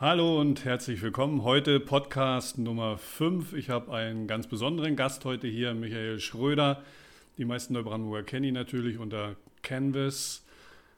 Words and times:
Hallo 0.00 0.40
und 0.40 0.64
herzlich 0.64 1.02
willkommen. 1.02 1.44
Heute 1.44 1.78
Podcast 1.78 2.56
Nummer 2.56 2.96
5. 2.96 3.52
Ich 3.52 3.68
habe 3.68 3.92
einen 3.92 4.26
ganz 4.26 4.46
besonderen 4.46 4.96
Gast 4.96 5.26
heute 5.26 5.46
hier, 5.46 5.74
Michael 5.74 6.20
Schröder. 6.20 6.82
Die 7.36 7.44
meisten 7.44 7.74
Neubrandenburger 7.74 8.22
kennen 8.22 8.46
ihn 8.46 8.54
natürlich 8.54 8.96
unter 8.96 9.36
Canvas 9.60 10.42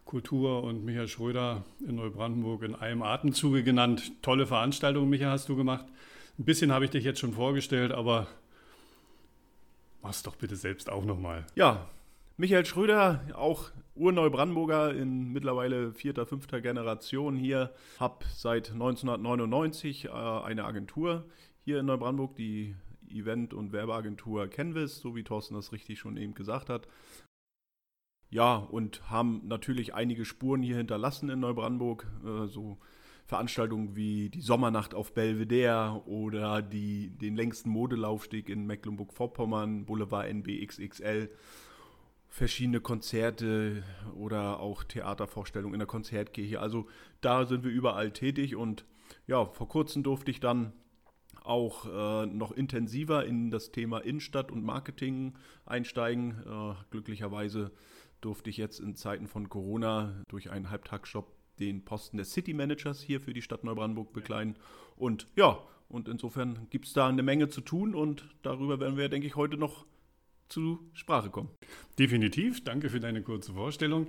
Kultur 0.05 0.63
und 0.63 0.85
Michael 0.85 1.09
Schröder 1.09 1.65
in 1.81 1.97
Neubrandenburg 1.97 2.63
in 2.63 2.77
einem 2.77 3.03
Atemzuge 3.03 3.65
genannt. 3.65 4.13
Tolle 4.23 4.47
Veranstaltung, 4.47 5.11
Michael, 5.11 5.33
hast 5.33 5.49
du 5.49 5.57
gemacht. 5.57 5.87
Ein 6.39 6.45
bisschen 6.45 6.71
habe 6.71 6.85
ich 6.85 6.93
dich 6.93 7.03
jetzt 7.03 7.19
schon 7.19 7.33
vorgestellt, 7.33 7.91
aber 7.91 8.29
mach's 10.01 10.23
doch 10.23 10.37
bitte 10.37 10.55
selbst 10.55 10.89
auch 10.89 11.05
nochmal. 11.05 11.45
Ja, 11.57 11.89
Michael 12.43 12.67
Schröder, 12.67 13.21
auch 13.35 13.71
Urneubrandenburger 13.95 14.93
in 14.93 15.33
mittlerweile 15.33 15.93
vierter, 15.93 16.27
fünfter 16.27 16.61
Generation 16.61 17.37
hier. 17.37 17.73
Habe 18.01 18.25
seit 18.35 18.73
1999 18.73 20.07
äh, 20.07 20.09
eine 20.09 20.65
Agentur 20.65 21.25
hier 21.61 21.79
in 21.79 21.87
Neubrandenburg, 21.87 22.35
die 22.35 22.75
Event- 23.09 23.55
und 23.55 23.73
Werbeagentur 23.73 24.49
Canvas, 24.49 24.99
so 24.99 25.15
wie 25.15 25.23
Thorsten 25.23 25.55
das 25.55 25.71
richtig 25.71 26.01
schon 26.01 26.17
eben 26.17 26.35
gesagt 26.35 26.69
hat. 26.69 26.89
Ja, 28.29 28.57
und 28.57 29.09
haben 29.09 29.43
natürlich 29.45 29.95
einige 29.95 30.25
Spuren 30.25 30.65
hier 30.65 30.79
hinterlassen 30.79 31.31
in 31.31 31.39
Neubrandenburg. 31.39 32.09
Äh, 32.25 32.49
so 32.49 32.81
Veranstaltungen 33.25 33.95
wie 33.95 34.31
die 34.31 34.41
Sommernacht 34.41 34.95
auf 34.95 35.15
Belvedere 35.15 36.03
oder 36.07 36.61
die, 36.61 37.11
den 37.11 37.37
längsten 37.37 37.71
Modelaufstieg 37.71 38.49
in 38.49 38.67
Mecklenburg-Vorpommern, 38.67 39.85
Boulevard 39.85 40.29
NBXXL 40.29 41.31
verschiedene 42.33 42.81
Konzerte 42.81 43.85
oder 44.17 44.59
auch 44.59 44.85
Theatervorstellungen 44.85 45.75
in 45.75 45.81
der 45.81 45.87
Konzertkirche. 45.87 46.61
Also 46.61 46.87
da 47.21 47.45
sind 47.45 47.63
wir 47.63 47.71
überall 47.71 48.11
tätig 48.11 48.57
und 48.57 48.87
ja, 49.27 49.45
vor 49.45 49.69
kurzem 49.69 50.03
durfte 50.03 50.31
ich 50.31 50.41
dann 50.41 50.73
auch 51.45 51.85
äh, 51.85 52.27
noch 52.27 52.53
intensiver 52.53 53.27
in 53.27 53.51
das 53.51 53.71
Thema 53.71 53.99
Innenstadt 53.99 54.51
und 54.51 54.65
Marketing 54.65 55.35
einsteigen. 55.67 56.43
Äh, 56.47 56.75
glücklicherweise 56.91 57.71
durfte 58.23 58.49
ich 58.49 58.57
jetzt 58.57 58.81
in 58.81 58.97
Zeiten 58.97 59.27
von 59.27 59.51
Corona 59.51 60.23
durch 60.29 60.51
einen 60.51 60.71
Halbtagsjob 60.71 61.31
den 61.61 61.85
Posten 61.85 62.17
des 62.17 62.33
City 62.33 62.55
Managers 62.55 63.03
hier 63.03 63.21
für 63.21 63.35
die 63.35 63.43
Stadt 63.43 63.63
Neubrandenburg 63.63 64.15
bekleiden. 64.15 64.57
Und 64.97 65.27
ja, 65.37 65.59
und 65.91 66.09
insofern 66.09 66.67
gibt 66.71 66.87
es 66.87 66.95
da 66.95 67.09
eine 67.09 67.23
Menge 67.23 67.51
zu 67.51 67.61
tun 67.61 67.95
und 67.95 68.27
darüber 68.43 68.81
werden 68.81 68.97
wir, 68.97 69.11
denke 69.11 69.27
ich, 69.27 69.37
heute 69.37 69.59
noch 69.59 69.85
zu 70.53 70.79
Sprache 70.93 71.31
kommen. 71.31 71.49
Definitiv, 71.99 72.63
danke 72.63 72.91
für 72.91 73.01
deine 73.01 73.23
kurze 73.23 73.53
Vorstellung. 73.55 74.09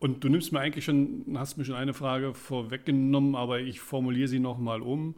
Und 0.00 0.22
du 0.24 0.28
nimmst 0.28 0.52
mir 0.52 0.60
eigentlich 0.60 0.84
schon, 0.84 1.24
hast 1.36 1.56
mir 1.56 1.64
schon 1.64 1.76
eine 1.76 1.94
Frage 1.94 2.34
vorweggenommen, 2.34 3.36
aber 3.36 3.60
ich 3.60 3.80
formuliere 3.80 4.28
sie 4.28 4.40
nochmal 4.40 4.82
um. 4.82 5.14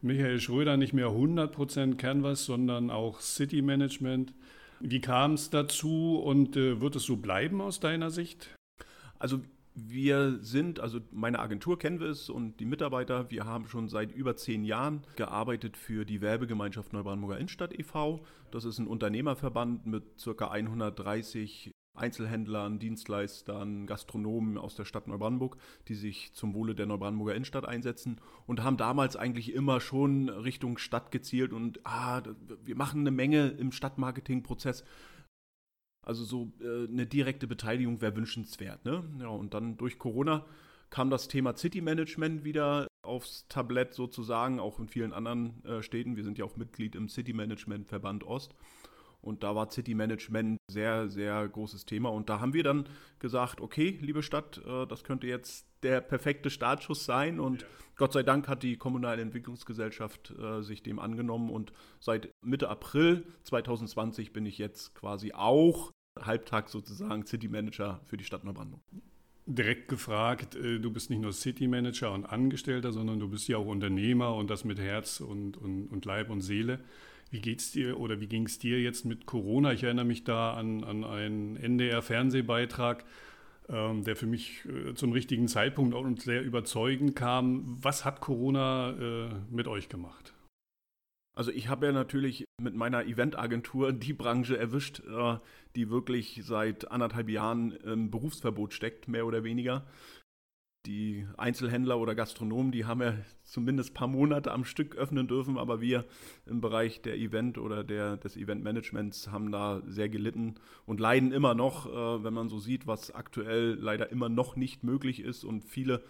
Michael 0.00 0.40
Schröder 0.40 0.76
nicht 0.76 0.92
mehr 0.92 1.08
100% 1.08 1.96
Canvas, 1.96 2.44
sondern 2.44 2.90
auch 2.90 3.20
City 3.20 3.62
Management. 3.62 4.32
Wie 4.80 5.00
kam 5.00 5.34
es 5.34 5.50
dazu 5.50 6.18
und 6.18 6.56
äh, 6.56 6.80
wird 6.80 6.96
es 6.96 7.04
so 7.04 7.16
bleiben 7.16 7.60
aus 7.60 7.78
deiner 7.78 8.10
Sicht? 8.10 8.48
Also 9.18 9.40
wir 9.74 10.38
sind, 10.42 10.80
also 10.80 11.00
meine 11.10 11.38
Agentur 11.38 11.78
Canvas 11.78 12.28
und 12.28 12.60
die 12.60 12.66
Mitarbeiter, 12.66 13.30
wir 13.30 13.44
haben 13.44 13.66
schon 13.66 13.88
seit 13.88 14.12
über 14.12 14.36
zehn 14.36 14.64
Jahren 14.64 15.02
gearbeitet 15.16 15.76
für 15.76 16.04
die 16.04 16.20
Werbegemeinschaft 16.20 16.92
Neubrandenburger 16.92 17.38
Innenstadt 17.38 17.78
e.V. 17.78 18.24
Das 18.50 18.64
ist 18.64 18.78
ein 18.78 18.86
Unternehmerverband 18.86 19.86
mit 19.86 20.04
ca. 20.22 20.48
130 20.48 21.72
Einzelhändlern, 21.94 22.78
Dienstleistern, 22.78 23.86
Gastronomen 23.86 24.56
aus 24.56 24.74
der 24.74 24.86
Stadt 24.86 25.08
Neubrandenburg, 25.08 25.58
die 25.88 25.94
sich 25.94 26.32
zum 26.32 26.54
Wohle 26.54 26.74
der 26.74 26.86
Neubrandenburger 26.86 27.34
Innenstadt 27.34 27.66
einsetzen 27.66 28.18
und 28.46 28.62
haben 28.62 28.78
damals 28.78 29.16
eigentlich 29.16 29.52
immer 29.52 29.80
schon 29.80 30.30
Richtung 30.30 30.78
Stadt 30.78 31.10
gezielt 31.10 31.52
und 31.52 31.80
ah, 31.84 32.22
wir 32.64 32.76
machen 32.76 33.00
eine 33.00 33.10
Menge 33.10 33.48
im 33.48 33.72
Stadtmarketingprozess. 33.72 34.84
Also 36.02 36.24
so 36.24 36.52
äh, 36.60 36.88
eine 36.88 37.06
direkte 37.06 37.46
Beteiligung 37.46 38.00
wäre 38.00 38.16
wünschenswert. 38.16 38.84
Ne? 38.84 39.04
Ja, 39.20 39.28
und 39.28 39.54
dann 39.54 39.76
durch 39.76 39.98
Corona 39.98 40.44
kam 40.90 41.10
das 41.10 41.28
Thema 41.28 41.56
City 41.56 41.80
Management 41.80 42.44
wieder 42.44 42.86
aufs 43.02 43.46
Tablett 43.48 43.94
sozusagen, 43.94 44.60
auch 44.60 44.78
in 44.78 44.88
vielen 44.88 45.12
anderen 45.12 45.64
äh, 45.64 45.82
Städten. 45.82 46.16
Wir 46.16 46.24
sind 46.24 46.38
ja 46.38 46.44
auch 46.44 46.56
Mitglied 46.56 46.94
im 46.94 47.08
City 47.08 47.32
Management 47.32 47.88
Verband 47.88 48.24
Ost. 48.24 48.54
Und 49.22 49.44
da 49.44 49.54
war 49.54 49.70
City 49.70 49.94
Management 49.94 50.58
sehr, 50.70 51.08
sehr 51.08 51.48
großes 51.48 51.86
Thema. 51.86 52.10
Und 52.10 52.28
da 52.28 52.40
haben 52.40 52.54
wir 52.54 52.64
dann 52.64 52.88
gesagt, 53.20 53.60
okay, 53.60 53.98
liebe 54.02 54.22
Stadt, 54.22 54.60
äh, 54.66 54.86
das 54.86 55.04
könnte 55.04 55.26
jetzt 55.28 55.66
der 55.82 56.00
perfekte 56.00 56.50
Startschuss 56.50 57.04
sein. 57.04 57.40
Und 57.40 57.62
ja. 57.62 57.68
Gott 57.96 58.12
sei 58.12 58.24
Dank 58.24 58.48
hat 58.48 58.62
die 58.64 58.76
Kommunale 58.76 59.22
Entwicklungsgesellschaft 59.22 60.34
äh, 60.38 60.62
sich 60.62 60.82
dem 60.82 60.98
angenommen. 60.98 61.50
Und 61.50 61.72
seit 62.00 62.30
Mitte 62.44 62.68
April 62.68 63.24
2020 63.44 64.32
bin 64.32 64.44
ich 64.44 64.58
jetzt 64.58 64.94
quasi 64.94 65.32
auch 65.32 65.92
halbtags 66.20 66.72
sozusagen 66.72 67.24
City 67.24 67.48
Manager 67.48 68.00
für 68.06 68.16
die 68.16 68.24
Stadt 68.24 68.44
Neubrandenburg. 68.44 68.82
Direkt 69.46 69.88
gefragt, 69.88 70.54
äh, 70.56 70.78
du 70.78 70.90
bist 70.90 71.10
nicht 71.10 71.22
nur 71.22 71.32
City 71.32 71.68
Manager 71.68 72.12
und 72.12 72.26
Angestellter, 72.26 72.92
sondern 72.92 73.20
du 73.20 73.28
bist 73.28 73.48
ja 73.48 73.56
auch 73.56 73.66
Unternehmer 73.66 74.34
und 74.34 74.50
das 74.50 74.64
mit 74.64 74.78
Herz 74.78 75.20
und, 75.20 75.56
und, 75.56 75.86
und 75.86 76.04
Leib 76.04 76.30
und 76.30 76.40
Seele. 76.40 76.80
Wie 77.32 77.40
geht's 77.40 77.72
dir 77.72 77.98
oder 77.98 78.20
wie 78.20 78.26
ging 78.26 78.44
es 78.44 78.58
dir 78.58 78.78
jetzt 78.78 79.06
mit 79.06 79.24
Corona? 79.24 79.72
Ich 79.72 79.82
erinnere 79.82 80.04
mich 80.04 80.22
da 80.22 80.52
an, 80.52 80.84
an 80.84 81.02
einen 81.02 81.56
NDR-Fernsehbeitrag, 81.56 83.06
ähm, 83.70 84.04
der 84.04 84.16
für 84.16 84.26
mich 84.26 84.66
äh, 84.66 84.92
zum 84.92 85.12
richtigen 85.12 85.48
Zeitpunkt 85.48 85.94
auch 85.94 86.04
und 86.04 86.20
sehr 86.20 86.42
überzeugend 86.42 87.16
kam. 87.16 87.78
Was 87.82 88.04
hat 88.04 88.20
Corona 88.20 88.90
äh, 88.90 89.30
mit 89.50 89.66
euch 89.66 89.88
gemacht? 89.88 90.34
Also 91.34 91.50
ich 91.52 91.68
habe 91.68 91.86
ja 91.86 91.92
natürlich 91.92 92.44
mit 92.60 92.74
meiner 92.74 93.06
Eventagentur 93.06 93.94
die 93.94 94.12
Branche 94.12 94.58
erwischt, 94.58 95.00
äh, 95.00 95.38
die 95.74 95.88
wirklich 95.88 96.42
seit 96.44 96.90
anderthalb 96.90 97.30
Jahren 97.30 97.70
im 97.70 98.10
Berufsverbot 98.10 98.74
steckt, 98.74 99.08
mehr 99.08 99.24
oder 99.24 99.42
weniger 99.42 99.86
die 100.86 101.26
Einzelhändler 101.36 101.98
oder 101.98 102.14
Gastronomen, 102.14 102.72
die 102.72 102.84
haben 102.84 103.02
ja 103.02 103.14
zumindest 103.44 103.90
ein 103.90 103.94
paar 103.94 104.08
Monate 104.08 104.50
am 104.50 104.64
Stück 104.64 104.96
öffnen 104.96 105.28
dürfen, 105.28 105.56
aber 105.56 105.80
wir 105.80 106.04
im 106.46 106.60
Bereich 106.60 107.02
der 107.02 107.16
Event 107.16 107.56
oder 107.58 107.84
der, 107.84 108.16
des 108.16 108.36
Eventmanagements 108.36 109.30
haben 109.30 109.52
da 109.52 109.82
sehr 109.86 110.08
gelitten 110.08 110.56
und 110.84 110.98
leiden 110.98 111.32
immer 111.32 111.54
noch, 111.54 111.86
äh, 111.86 112.24
wenn 112.24 112.34
man 112.34 112.48
so 112.48 112.58
sieht, 112.58 112.86
was 112.86 113.12
aktuell 113.12 113.74
leider 113.80 114.10
immer 114.10 114.28
noch 114.28 114.56
nicht 114.56 114.82
möglich 114.82 115.20
ist 115.20 115.44
und 115.44 115.62
viele, 115.62 116.02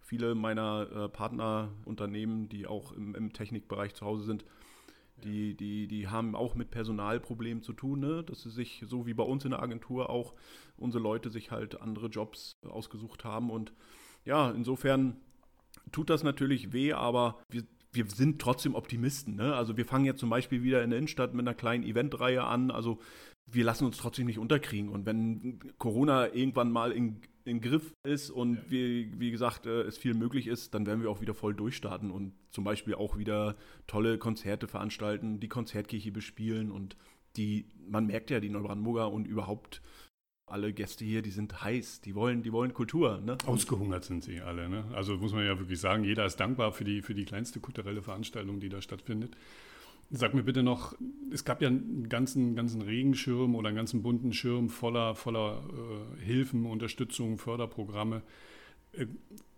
viele 0.00 0.34
meiner 0.34 0.88
äh, 0.90 1.08
Partnerunternehmen, 1.08 2.48
die 2.48 2.66
auch 2.66 2.92
im, 2.92 3.14
im 3.14 3.32
Technikbereich 3.34 3.94
zu 3.94 4.06
Hause 4.06 4.24
sind, 4.24 4.44
die, 5.24 5.54
die, 5.54 5.88
die 5.88 6.08
haben 6.08 6.34
auch 6.34 6.54
mit 6.54 6.70
Personalproblemen 6.70 7.62
zu 7.62 7.72
tun, 7.72 8.00
ne? 8.00 8.22
dass 8.22 8.42
sie 8.42 8.50
sich, 8.50 8.84
so 8.86 9.06
wie 9.06 9.14
bei 9.14 9.24
uns 9.24 9.44
in 9.44 9.50
der 9.50 9.62
Agentur, 9.62 10.10
auch 10.10 10.34
unsere 10.76 11.02
Leute 11.02 11.30
sich 11.30 11.50
halt 11.50 11.80
andere 11.80 12.08
Jobs 12.08 12.58
ausgesucht 12.68 13.24
haben 13.24 13.50
und 13.50 13.72
ja, 14.26 14.50
insofern 14.50 15.16
tut 15.92 16.10
das 16.10 16.22
natürlich 16.22 16.72
weh, 16.72 16.92
aber 16.92 17.38
wir, 17.48 17.62
wir 17.92 18.06
sind 18.06 18.40
trotzdem 18.40 18.74
Optimisten. 18.74 19.36
Ne? 19.36 19.54
Also 19.54 19.76
wir 19.76 19.86
fangen 19.86 20.04
jetzt 20.04 20.20
zum 20.20 20.28
Beispiel 20.28 20.62
wieder 20.62 20.82
in 20.82 20.90
der 20.90 20.98
Innenstadt 20.98 21.32
mit 21.32 21.46
einer 21.46 21.54
kleinen 21.54 21.84
Eventreihe 21.84 22.44
an. 22.44 22.70
Also 22.70 22.98
wir 23.46 23.64
lassen 23.64 23.86
uns 23.86 23.96
trotzdem 23.96 24.26
nicht 24.26 24.38
unterkriegen. 24.38 24.90
Und 24.90 25.06
wenn 25.06 25.60
Corona 25.78 26.34
irgendwann 26.34 26.72
mal 26.72 26.90
in, 26.90 27.20
in 27.44 27.60
Griff 27.60 27.94
ist 28.02 28.30
und 28.30 28.58
wie, 28.68 29.12
wie 29.18 29.30
gesagt, 29.30 29.66
äh, 29.66 29.82
es 29.82 29.96
viel 29.96 30.14
möglich 30.14 30.48
ist, 30.48 30.74
dann 30.74 30.86
werden 30.86 31.02
wir 31.02 31.10
auch 31.10 31.20
wieder 31.20 31.34
voll 31.34 31.54
durchstarten 31.54 32.10
und 32.10 32.34
zum 32.50 32.64
Beispiel 32.64 32.96
auch 32.96 33.16
wieder 33.16 33.56
tolle 33.86 34.18
Konzerte 34.18 34.66
veranstalten, 34.66 35.38
die 35.38 35.48
Konzertkirche 35.48 36.10
bespielen 36.10 36.72
und 36.72 36.96
die, 37.36 37.68
man 37.88 38.06
merkt 38.06 38.30
ja, 38.30 38.40
die 38.40 38.48
Neubrandenburger 38.48 39.12
und 39.12 39.26
überhaupt 39.26 39.82
alle 40.46 40.72
Gäste 40.72 41.04
hier, 41.04 41.22
die 41.22 41.30
sind 41.30 41.62
heiß, 41.62 42.00
die 42.02 42.14
wollen, 42.14 42.42
die 42.42 42.52
wollen 42.52 42.72
Kultur. 42.72 43.18
Ne? 43.18 43.36
Ausgehungert 43.46 44.04
sind 44.04 44.22
sie 44.22 44.40
alle. 44.40 44.68
Ne? 44.68 44.84
Also 44.94 45.16
muss 45.16 45.32
man 45.32 45.44
ja 45.44 45.58
wirklich 45.58 45.80
sagen, 45.80 46.04
jeder 46.04 46.24
ist 46.24 46.36
dankbar 46.36 46.72
für 46.72 46.84
die, 46.84 47.02
für 47.02 47.14
die 47.14 47.24
kleinste 47.24 47.58
kulturelle 47.58 48.00
Veranstaltung, 48.00 48.60
die 48.60 48.68
da 48.68 48.80
stattfindet. 48.80 49.36
Sag 50.10 50.34
mir 50.34 50.44
bitte 50.44 50.62
noch, 50.62 50.94
es 51.32 51.44
gab 51.44 51.60
ja 51.60 51.68
einen 51.68 52.08
ganzen, 52.08 52.54
ganzen 52.54 52.80
Regenschirm 52.80 53.56
oder 53.56 53.68
einen 53.68 53.76
ganzen 53.76 54.04
bunten 54.04 54.32
Schirm 54.32 54.68
voller, 54.68 55.16
voller 55.16 55.64
äh, 56.20 56.24
Hilfen, 56.24 56.64
Unterstützung, 56.64 57.38
Förderprogramme. 57.38 58.22
Äh, 58.92 59.06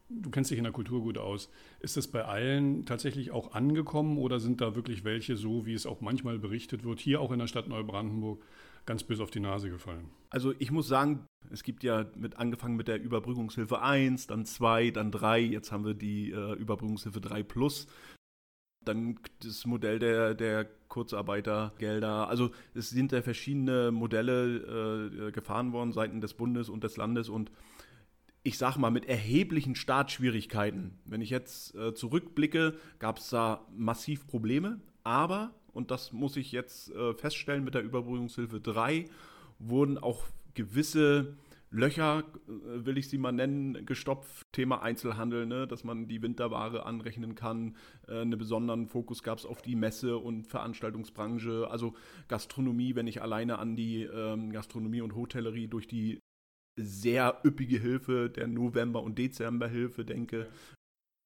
du 0.08 0.30
kennst 0.30 0.50
dich 0.50 0.58
in 0.58 0.64
der 0.64 0.72
Kultur 0.72 1.00
gut 1.00 1.18
aus. 1.18 1.50
Ist 1.80 1.96
das 1.96 2.08
bei 2.08 2.24
allen 2.24 2.86
tatsächlich 2.86 3.30
auch 3.30 3.52
angekommen 3.52 4.18
oder 4.18 4.40
sind 4.40 4.60
da 4.60 4.74
wirklich 4.74 5.04
welche, 5.04 5.36
so 5.36 5.66
wie 5.66 5.74
es 5.74 5.86
auch 5.86 6.00
manchmal 6.00 6.38
berichtet 6.38 6.84
wird, 6.84 7.00
hier 7.00 7.20
auch 7.20 7.32
in 7.32 7.38
der 7.38 7.46
Stadt 7.46 7.68
Neubrandenburg, 7.68 8.42
ganz 8.86 9.04
böse 9.04 9.22
auf 9.22 9.30
die 9.30 9.40
Nase 9.40 9.70
gefallen. 9.70 10.08
Also 10.30 10.54
ich 10.58 10.70
muss 10.70 10.88
sagen, 10.88 11.26
es 11.50 11.62
gibt 11.62 11.82
ja 11.84 12.06
mit 12.16 12.36
angefangen 12.38 12.76
mit 12.76 12.88
der 12.88 13.00
Überbrückungshilfe 13.00 13.82
1, 13.82 14.26
dann 14.26 14.46
2, 14.46 14.90
dann 14.90 15.10
3, 15.10 15.40
jetzt 15.40 15.72
haben 15.72 15.84
wir 15.84 15.94
die 15.94 16.30
äh, 16.30 16.54
Überbrückungshilfe 16.54 17.20
3 17.20 17.42
Plus. 17.42 17.86
Dann 18.84 19.18
das 19.42 19.66
Modell 19.66 19.98
der, 19.98 20.34
der 20.34 20.64
Kurzarbeitergelder. 20.88 22.28
Also 22.28 22.50
es 22.74 22.88
sind 22.88 23.12
ja 23.12 23.20
verschiedene 23.20 23.90
Modelle 23.90 25.28
äh, 25.28 25.32
gefahren 25.32 25.72
worden 25.72 25.92
seitens 25.92 26.22
des 26.22 26.34
Bundes 26.34 26.70
und 26.70 26.84
des 26.84 26.96
Landes 26.96 27.28
und 27.28 27.50
ich 28.42 28.58
sag 28.58 28.76
mal, 28.76 28.90
mit 28.90 29.06
erheblichen 29.06 29.74
Startschwierigkeiten. 29.74 30.98
Wenn 31.04 31.20
ich 31.20 31.30
jetzt 31.30 31.74
äh, 31.74 31.94
zurückblicke, 31.94 32.74
gab 32.98 33.18
es 33.18 33.30
da 33.30 33.66
massiv 33.76 34.26
Probleme, 34.26 34.80
aber, 35.04 35.54
und 35.72 35.90
das 35.90 36.12
muss 36.12 36.36
ich 36.36 36.52
jetzt 36.52 36.90
äh, 36.92 37.14
feststellen 37.14 37.64
mit 37.64 37.74
der 37.74 37.82
Überbrückungshilfe 37.82 38.60
3, 38.60 39.06
wurden 39.58 39.98
auch 39.98 40.24
gewisse 40.54 41.36
Löcher, 41.70 42.20
äh, 42.20 42.86
will 42.86 42.96
ich 42.96 43.08
sie 43.08 43.18
mal 43.18 43.32
nennen, 43.32 43.84
gestopft. 43.84 44.46
Thema 44.52 44.82
Einzelhandel, 44.82 45.46
ne? 45.46 45.66
dass 45.66 45.84
man 45.84 46.08
die 46.08 46.22
Winterware 46.22 46.86
anrechnen 46.86 47.34
kann. 47.34 47.76
Äh, 48.06 48.20
einen 48.20 48.38
besonderen 48.38 48.86
Fokus 48.86 49.22
gab 49.22 49.38
es 49.38 49.44
auf 49.44 49.60
die 49.60 49.76
Messe- 49.76 50.18
und 50.18 50.46
Veranstaltungsbranche, 50.46 51.68
also 51.70 51.94
Gastronomie, 52.28 52.94
wenn 52.94 53.06
ich 53.06 53.20
alleine 53.20 53.58
an 53.58 53.76
die 53.76 54.04
ähm, 54.04 54.52
Gastronomie 54.52 55.02
und 55.02 55.14
Hotellerie 55.14 55.68
durch 55.68 55.86
die 55.86 56.20
sehr 56.78 57.40
üppige 57.44 57.78
Hilfe 57.78 58.30
der 58.30 58.46
November- 58.46 59.02
und 59.02 59.18
Dezemberhilfe 59.18 60.04
denke. 60.04 60.48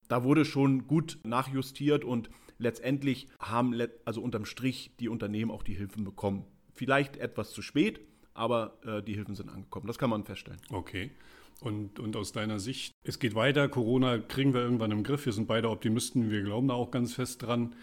Da 0.09 0.25
wurde 0.25 0.45
schon 0.45 0.87
gut 0.87 1.19
nachjustiert 1.25 2.05
und 2.05 2.31
letztendlich 2.59 3.29
haben, 3.39 3.75
also 4.05 4.21
unterm 4.21 4.45
Strich, 4.45 4.93
die 4.99 5.09
Unternehmen 5.09 5.51
auch 5.51 5.63
die 5.63 5.75
Hilfen 5.75 6.05
bekommen. 6.05 6.45
Vielleicht 6.75 7.17
etwas 7.17 7.53
zu 7.53 7.63
spät, 7.63 8.01
aber 8.35 8.79
äh, 8.85 9.03
die 9.03 9.15
Hilfen 9.15 9.35
sind 9.35 9.51
angekommen. 9.51 9.87
Das 9.87 9.99
kann 9.99 10.11
man 10.11 10.25
feststellen. 10.25 10.61
Okay. 10.71 11.11
Und, 11.61 12.01
und 12.01 12.17
aus 12.17 12.33
deiner 12.33 12.59
Sicht, 12.59 12.93
es 13.05 13.21
geht 13.21 13.35
weiter, 13.35 13.69
Corona 13.69 14.19
kriegen 14.19 14.53
wir 14.53 14.63
irgendwann 14.63 14.91
im 14.91 15.05
Griff. 15.05 15.27
Wir 15.27 15.33
sind 15.33 15.47
beide 15.47 15.71
Optimisten, 15.71 16.31
wir 16.31 16.43
glauben 16.43 16.69
da 16.69 16.75
auch 16.75 16.91
ganz 16.91 17.15
fest 17.15 17.43
dran. 17.43 17.75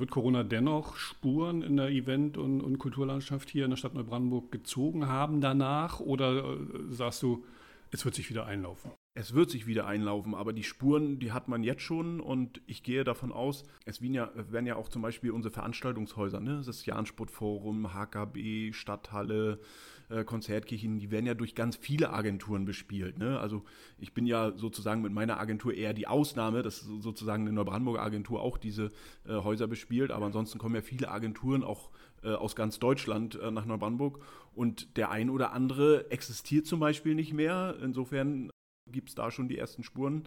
Wird 0.00 0.10
Corona 0.10 0.44
dennoch 0.44 0.96
Spuren 0.96 1.60
in 1.60 1.76
der 1.76 1.90
Event- 1.90 2.38
und, 2.38 2.62
und 2.62 2.78
Kulturlandschaft 2.78 3.50
hier 3.50 3.64
in 3.64 3.70
der 3.70 3.76
Stadt 3.76 3.92
Neubrandenburg 3.92 4.50
gezogen 4.50 5.06
haben 5.06 5.42
danach? 5.42 6.00
Oder 6.00 6.54
äh, 6.54 6.56
sagst 6.88 7.22
du, 7.22 7.44
es 7.90 8.06
wird 8.06 8.14
sich 8.14 8.30
wieder 8.30 8.46
einlaufen? 8.46 8.92
Es 9.12 9.34
wird 9.34 9.50
sich 9.50 9.66
wieder 9.66 9.86
einlaufen, 9.86 10.34
aber 10.34 10.54
die 10.54 10.62
Spuren, 10.62 11.18
die 11.18 11.32
hat 11.32 11.48
man 11.48 11.62
jetzt 11.62 11.82
schon 11.82 12.20
und 12.20 12.62
ich 12.66 12.82
gehe 12.82 13.04
davon 13.04 13.30
aus, 13.30 13.64
es 13.84 14.00
werden 14.00 14.66
ja, 14.66 14.76
auch 14.76 14.88
zum 14.88 15.02
Beispiel 15.02 15.32
unsere 15.32 15.52
Veranstaltungshäuser, 15.52 16.40
ne? 16.40 16.62
das 16.64 16.86
Jahn-Sportforum, 16.86 17.92
HKB, 17.92 18.72
Stadthalle, 18.72 19.60
äh, 20.10 20.24
Konzertkirchen, 20.24 20.98
die 20.98 21.10
werden 21.10 21.26
ja 21.26 21.34
durch 21.34 21.54
ganz 21.54 21.76
viele 21.76 22.12
Agenturen 22.12 22.64
bespielt. 22.64 23.18
Ne? 23.18 23.38
Also 23.38 23.62
ich 23.98 24.12
bin 24.12 24.26
ja 24.26 24.52
sozusagen 24.56 25.02
mit 25.02 25.12
meiner 25.12 25.40
Agentur 25.40 25.74
eher 25.74 25.94
die 25.94 26.06
Ausnahme, 26.06 26.62
dass 26.62 26.80
sozusagen 26.80 27.44
eine 27.44 27.52
Neubrandenburger 27.52 28.02
Agentur 28.02 28.42
auch 28.42 28.58
diese 28.58 28.90
äh, 29.24 29.34
Häuser 29.34 29.66
bespielt, 29.66 30.10
aber 30.10 30.26
ansonsten 30.26 30.58
kommen 30.58 30.74
ja 30.74 30.82
viele 30.82 31.10
Agenturen 31.10 31.62
auch 31.62 31.90
äh, 32.22 32.32
aus 32.32 32.56
ganz 32.56 32.78
Deutschland 32.78 33.36
äh, 33.40 33.50
nach 33.50 33.66
Neubrandenburg 33.66 34.20
und 34.52 34.96
der 34.96 35.10
ein 35.10 35.30
oder 35.30 35.52
andere 35.52 36.10
existiert 36.10 36.66
zum 36.66 36.80
Beispiel 36.80 37.14
nicht 37.14 37.32
mehr. 37.32 37.76
Insofern 37.82 38.50
gibt 38.90 39.10
es 39.10 39.14
da 39.14 39.30
schon 39.30 39.48
die 39.48 39.58
ersten 39.58 39.84
Spuren. 39.84 40.24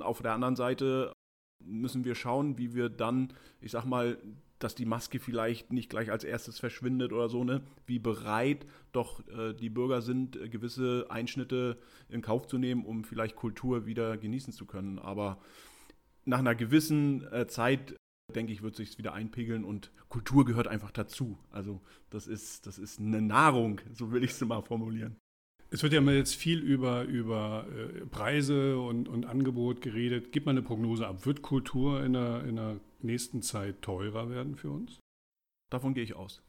Auf 0.00 0.22
der 0.22 0.32
anderen 0.32 0.56
Seite 0.56 1.12
müssen 1.64 2.04
wir 2.04 2.14
schauen, 2.14 2.58
wie 2.58 2.74
wir 2.74 2.88
dann, 2.88 3.32
ich 3.60 3.70
sag 3.70 3.84
mal, 3.84 4.18
dass 4.60 4.74
die 4.74 4.84
Maske 4.84 5.18
vielleicht 5.18 5.72
nicht 5.72 5.90
gleich 5.90 6.12
als 6.12 6.22
erstes 6.22 6.60
verschwindet 6.60 7.12
oder 7.12 7.28
so, 7.28 7.42
ne? 7.42 7.62
Wie 7.86 7.98
bereit 7.98 8.66
doch 8.92 9.26
äh, 9.28 9.54
die 9.54 9.70
Bürger 9.70 10.02
sind, 10.02 10.36
äh, 10.36 10.48
gewisse 10.48 11.06
Einschnitte 11.08 11.78
in 12.08 12.20
Kauf 12.20 12.46
zu 12.46 12.58
nehmen, 12.58 12.84
um 12.84 13.02
vielleicht 13.02 13.36
Kultur 13.36 13.86
wieder 13.86 14.16
genießen 14.18 14.52
zu 14.52 14.66
können. 14.66 14.98
Aber 14.98 15.40
nach 16.26 16.38
einer 16.38 16.54
gewissen 16.54 17.26
äh, 17.32 17.46
Zeit, 17.46 17.96
denke 18.34 18.52
ich, 18.52 18.62
wird 18.62 18.76
sich 18.76 18.98
wieder 18.98 19.14
einpegeln 19.14 19.64
und 19.64 19.90
Kultur 20.10 20.44
gehört 20.44 20.68
einfach 20.68 20.90
dazu. 20.90 21.38
Also 21.50 21.80
das 22.10 22.26
ist, 22.26 22.66
das 22.66 22.78
ist 22.78 23.00
eine 23.00 23.22
Nahrung, 23.22 23.80
so 23.94 24.12
will 24.12 24.22
ich 24.22 24.32
es 24.32 24.40
mal 24.42 24.62
formulieren. 24.62 25.16
Es 25.70 25.82
wird 25.82 25.92
ja 25.92 26.00
mal 26.00 26.16
jetzt 26.16 26.34
viel 26.34 26.58
über, 26.58 27.04
über 27.04 27.64
äh, 27.74 28.04
Preise 28.06 28.78
und, 28.78 29.08
und 29.08 29.24
Angebot 29.24 29.80
geredet. 29.80 30.32
Gibt 30.32 30.44
man 30.44 30.58
eine 30.58 30.66
Prognose 30.66 31.06
ab? 31.06 31.24
Wird 31.24 31.42
Kultur 31.42 32.04
in 32.04 32.12
der, 32.12 32.44
in 32.44 32.56
der 32.56 32.80
nächsten 33.04 33.42
Zeit 33.42 33.82
teurer 33.82 34.30
werden 34.30 34.56
für 34.56 34.70
uns? 34.70 35.00
Davon 35.70 35.94
gehe 35.94 36.04
ich 36.04 36.14
aus. 36.14 36.42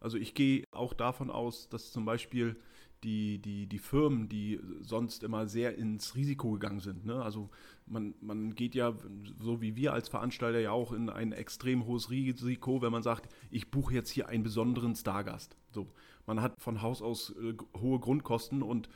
Also 0.00 0.18
ich 0.18 0.34
gehe 0.34 0.64
auch 0.72 0.94
davon 0.94 1.30
aus, 1.30 1.68
dass 1.68 1.92
zum 1.92 2.04
Beispiel 2.04 2.56
die, 3.04 3.40
die, 3.40 3.66
die 3.66 3.78
Firmen, 3.78 4.28
die 4.28 4.60
sonst 4.80 5.22
immer 5.22 5.46
sehr 5.48 5.76
ins 5.76 6.14
Risiko 6.14 6.52
gegangen 6.52 6.80
sind. 6.80 7.04
Ne? 7.04 7.22
Also 7.22 7.50
man, 7.86 8.14
man 8.20 8.54
geht 8.54 8.74
ja, 8.74 8.94
so 9.40 9.60
wie 9.60 9.76
wir 9.76 9.92
als 9.92 10.08
Veranstalter 10.08 10.60
ja 10.60 10.70
auch 10.70 10.92
in 10.92 11.10
ein 11.10 11.32
extrem 11.32 11.86
hohes 11.86 12.10
Risiko, 12.10 12.80
wenn 12.80 12.92
man 12.92 13.02
sagt, 13.02 13.32
ich 13.50 13.70
buche 13.70 13.94
jetzt 13.94 14.10
hier 14.10 14.28
einen 14.28 14.44
besonderen 14.44 14.94
Stargast. 14.94 15.56
So, 15.72 15.92
man 16.26 16.40
hat 16.40 16.60
von 16.60 16.82
Haus 16.82 17.02
aus 17.02 17.34
äh, 17.36 17.54
hohe 17.78 17.98
Grundkosten 17.98 18.62
und 18.62 18.88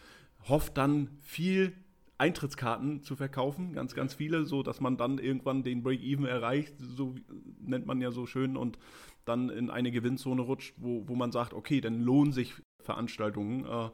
hofft 0.49 0.77
dann 0.77 1.19
viel 1.21 1.73
Eintrittskarten 2.19 3.03
zu 3.03 3.17
verkaufen, 3.17 3.73
ganz, 3.73 3.95
ganz 3.95 4.15
viele, 4.15 4.45
so 4.45 4.63
dass 4.63 4.81
man 4.81 4.97
dann 4.97 5.19
irgendwann 5.19 5.63
den 5.63 5.83
Break-Even 5.83 6.25
erreicht, 6.25 6.75
so 6.79 7.15
nennt 7.61 7.87
man 7.87 8.01
ja 8.01 8.11
so 8.11 8.27
schön, 8.27 8.57
und 8.57 8.79
dann 9.25 9.51
in 9.51 9.71
eine 9.71 9.91
Gewinnzone 9.91 10.41
rutscht, 10.41 10.75
wo, 10.79 11.07
wo 11.09 11.15
man 11.15 11.33
sagt, 11.33 11.53
okay, 11.53 11.81
dann 11.81 12.01
lohnen 12.01 12.33
sich 12.33 12.55
Veranstaltungen. 12.83 13.67
Äh, 13.67 13.91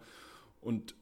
und 0.60 0.94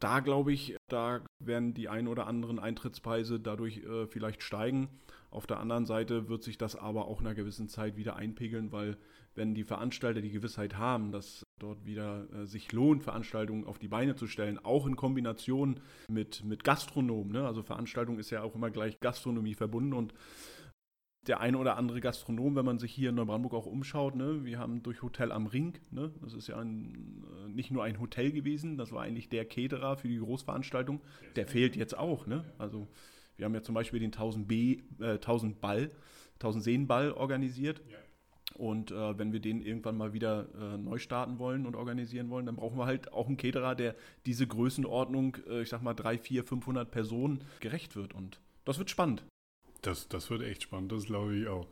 da 0.00 0.20
glaube 0.20 0.52
ich, 0.52 0.76
da 0.88 1.20
werden 1.38 1.74
die 1.74 1.88
ein 1.88 2.08
oder 2.08 2.26
anderen 2.26 2.58
Eintrittspreise 2.58 3.38
dadurch 3.38 3.78
äh, 3.78 4.06
vielleicht 4.06 4.42
steigen. 4.42 4.88
Auf 5.30 5.46
der 5.46 5.60
anderen 5.60 5.86
Seite 5.86 6.28
wird 6.28 6.42
sich 6.42 6.56
das 6.56 6.76
aber 6.76 7.06
auch 7.06 7.20
in 7.20 7.26
einer 7.26 7.34
gewissen 7.34 7.68
Zeit 7.68 7.96
wieder 7.96 8.16
einpegeln, 8.16 8.72
weil 8.72 8.96
wenn 9.38 9.54
die 9.54 9.64
Veranstalter 9.64 10.20
die 10.20 10.30
Gewissheit 10.30 10.76
haben, 10.76 11.12
dass 11.12 11.46
dort 11.58 11.86
wieder 11.86 12.26
äh, 12.34 12.44
sich 12.44 12.72
lohnt, 12.72 13.04
Veranstaltungen 13.04 13.64
auf 13.64 13.78
die 13.78 13.88
Beine 13.88 14.16
zu 14.16 14.26
stellen, 14.26 14.58
auch 14.58 14.86
in 14.86 14.96
Kombination 14.96 15.80
mit, 16.08 16.44
mit 16.44 16.64
Gastronomen. 16.64 17.32
Ne? 17.32 17.46
Also 17.46 17.62
Veranstaltung 17.62 18.18
ist 18.18 18.30
ja 18.30 18.42
auch 18.42 18.54
immer 18.54 18.70
gleich 18.70 19.00
Gastronomie 19.00 19.54
verbunden 19.54 19.94
und 19.94 20.12
der 21.26 21.40
eine 21.40 21.58
oder 21.58 21.76
andere 21.76 22.00
Gastronom, 22.00 22.56
wenn 22.56 22.64
man 22.64 22.78
sich 22.78 22.92
hier 22.92 23.10
in 23.10 23.14
Neubrandenburg 23.14 23.54
auch 23.54 23.66
umschaut, 23.66 24.16
ne, 24.16 24.44
wir 24.44 24.58
haben 24.58 24.82
durch 24.82 25.02
Hotel 25.02 25.30
am 25.30 25.46
Ring, 25.46 25.78
ne, 25.90 26.10
das 26.22 26.32
ist 26.32 26.48
ja 26.48 26.58
ein, 26.58 27.22
äh, 27.44 27.48
nicht 27.48 27.70
nur 27.70 27.84
ein 27.84 28.00
Hotel 28.00 28.32
gewesen, 28.32 28.78
das 28.78 28.92
war 28.92 29.02
eigentlich 29.02 29.28
der 29.28 29.44
Caterer 29.44 29.96
für 29.96 30.08
die 30.08 30.18
Großveranstaltung, 30.18 31.00
der 31.36 31.46
fehlt 31.46 31.76
jetzt 31.76 31.96
auch. 31.96 32.26
Ne? 32.26 32.44
Also 32.56 32.88
wir 33.36 33.44
haben 33.44 33.54
ja 33.54 33.62
zum 33.62 33.74
Beispiel 33.74 34.00
den 34.00 34.12
1000 34.12 34.48
B, 34.48 34.78
äh, 35.00 35.18
1000 35.18 35.60
Ball, 35.60 35.90
1000 36.40 36.64
Seenball 36.64 37.12
organisiert. 37.12 37.82
Ja. 37.90 37.98
Und 38.54 38.90
äh, 38.90 39.18
wenn 39.18 39.32
wir 39.32 39.40
den 39.40 39.62
irgendwann 39.62 39.96
mal 39.96 40.12
wieder 40.12 40.48
äh, 40.58 40.78
neu 40.78 40.98
starten 40.98 41.38
wollen 41.38 41.66
und 41.66 41.76
organisieren 41.76 42.30
wollen, 42.30 42.46
dann 42.46 42.56
brauchen 42.56 42.78
wir 42.78 42.86
halt 42.86 43.12
auch 43.12 43.26
einen 43.26 43.36
Caterer, 43.36 43.74
der 43.74 43.94
diese 44.26 44.46
Größenordnung, 44.46 45.36
äh, 45.48 45.62
ich 45.62 45.68
sag 45.68 45.82
mal 45.82 45.94
3, 45.94 46.18
4, 46.18 46.44
500 46.44 46.90
Personen 46.90 47.44
gerecht 47.60 47.94
wird. 47.94 48.14
Und 48.14 48.40
das 48.64 48.78
wird 48.78 48.90
spannend. 48.90 49.22
Das, 49.82 50.08
das 50.08 50.28
wird 50.30 50.42
echt 50.42 50.62
spannend, 50.62 50.90
das 50.90 51.04
glaube 51.04 51.36
ich 51.36 51.46
auch. 51.46 51.68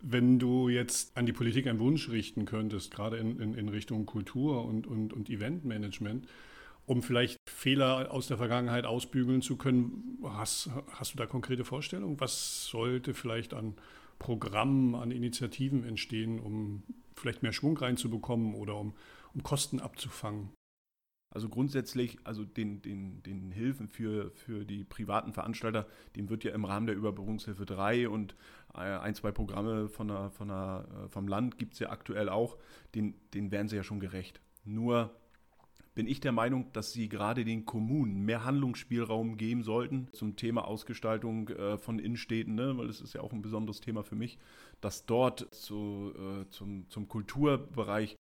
Wenn 0.00 0.38
du 0.38 0.68
jetzt 0.68 1.16
an 1.16 1.26
die 1.26 1.32
Politik 1.32 1.66
einen 1.66 1.80
Wunsch 1.80 2.08
richten 2.08 2.44
könntest, 2.44 2.92
gerade 2.92 3.16
in, 3.16 3.40
in, 3.40 3.54
in 3.54 3.68
Richtung 3.68 4.06
Kultur 4.06 4.64
und, 4.64 4.86
und, 4.86 5.12
und 5.12 5.28
Eventmanagement, 5.28 6.28
um 6.86 7.02
vielleicht 7.02 7.38
Fehler 7.48 8.12
aus 8.12 8.26
der 8.26 8.36
Vergangenheit 8.36 8.84
ausbügeln 8.84 9.42
zu 9.42 9.56
können, 9.56 10.18
hast, 10.24 10.70
hast 10.92 11.14
du 11.14 11.18
da 11.18 11.26
konkrete 11.26 11.64
Vorstellungen? 11.64 12.20
Was 12.20 12.66
sollte 12.66 13.14
vielleicht 13.14 13.54
an 13.54 13.74
Programmen, 14.22 14.94
an 14.94 15.10
Initiativen 15.10 15.84
entstehen, 15.84 16.38
um 16.38 16.84
vielleicht 17.16 17.42
mehr 17.42 17.52
Schwung 17.52 17.76
reinzubekommen 17.76 18.54
oder 18.54 18.76
um, 18.76 18.94
um 19.34 19.42
Kosten 19.42 19.80
abzufangen? 19.80 20.50
Also 21.34 21.48
grundsätzlich, 21.48 22.18
also 22.24 22.44
den, 22.44 22.82
den, 22.82 23.22
den 23.22 23.50
Hilfen 23.50 23.88
für, 23.88 24.30
für 24.32 24.64
die 24.64 24.84
privaten 24.84 25.32
Veranstalter, 25.32 25.86
dem 26.14 26.28
wird 26.28 26.44
ja 26.44 26.52
im 26.52 26.66
Rahmen 26.66 26.86
der 26.86 26.94
Überbrückungshilfe 26.94 27.64
3 27.64 28.08
und 28.08 28.36
äh, 28.74 28.80
ein, 28.80 29.14
zwei 29.14 29.32
Programme 29.32 29.88
von 29.88 30.08
der, 30.08 30.30
von 30.30 30.48
der, 30.48 30.86
äh, 31.04 31.08
vom 31.08 31.26
Land 31.26 31.58
gibt 31.58 31.72
es 31.72 31.78
ja 31.78 31.90
aktuell 31.90 32.28
auch, 32.28 32.58
den, 32.94 33.14
den 33.32 33.50
werden 33.50 33.68
sie 33.68 33.76
ja 33.76 33.82
schon 33.82 33.98
gerecht. 33.98 34.40
Nur 34.64 35.10
bin 35.94 36.06
ich 36.06 36.20
der 36.20 36.32
Meinung, 36.32 36.72
dass 36.72 36.92
sie 36.92 37.08
gerade 37.08 37.44
den 37.44 37.66
Kommunen 37.66 38.22
mehr 38.22 38.44
Handlungsspielraum 38.44 39.36
geben 39.36 39.62
sollten 39.62 40.08
zum 40.12 40.36
Thema 40.36 40.66
Ausgestaltung 40.66 41.48
äh, 41.50 41.76
von 41.76 41.98
Innenstädten, 41.98 42.54
ne? 42.54 42.76
weil 42.78 42.88
es 42.88 43.00
ist 43.00 43.12
ja 43.14 43.20
auch 43.20 43.32
ein 43.32 43.42
besonderes 43.42 43.80
Thema 43.80 44.02
für 44.02 44.16
mich, 44.16 44.38
dass 44.80 45.04
dort 45.04 45.54
zu, 45.54 46.12
äh, 46.16 46.48
zum, 46.48 46.88
zum 46.88 47.08
Kulturbereich 47.08 48.16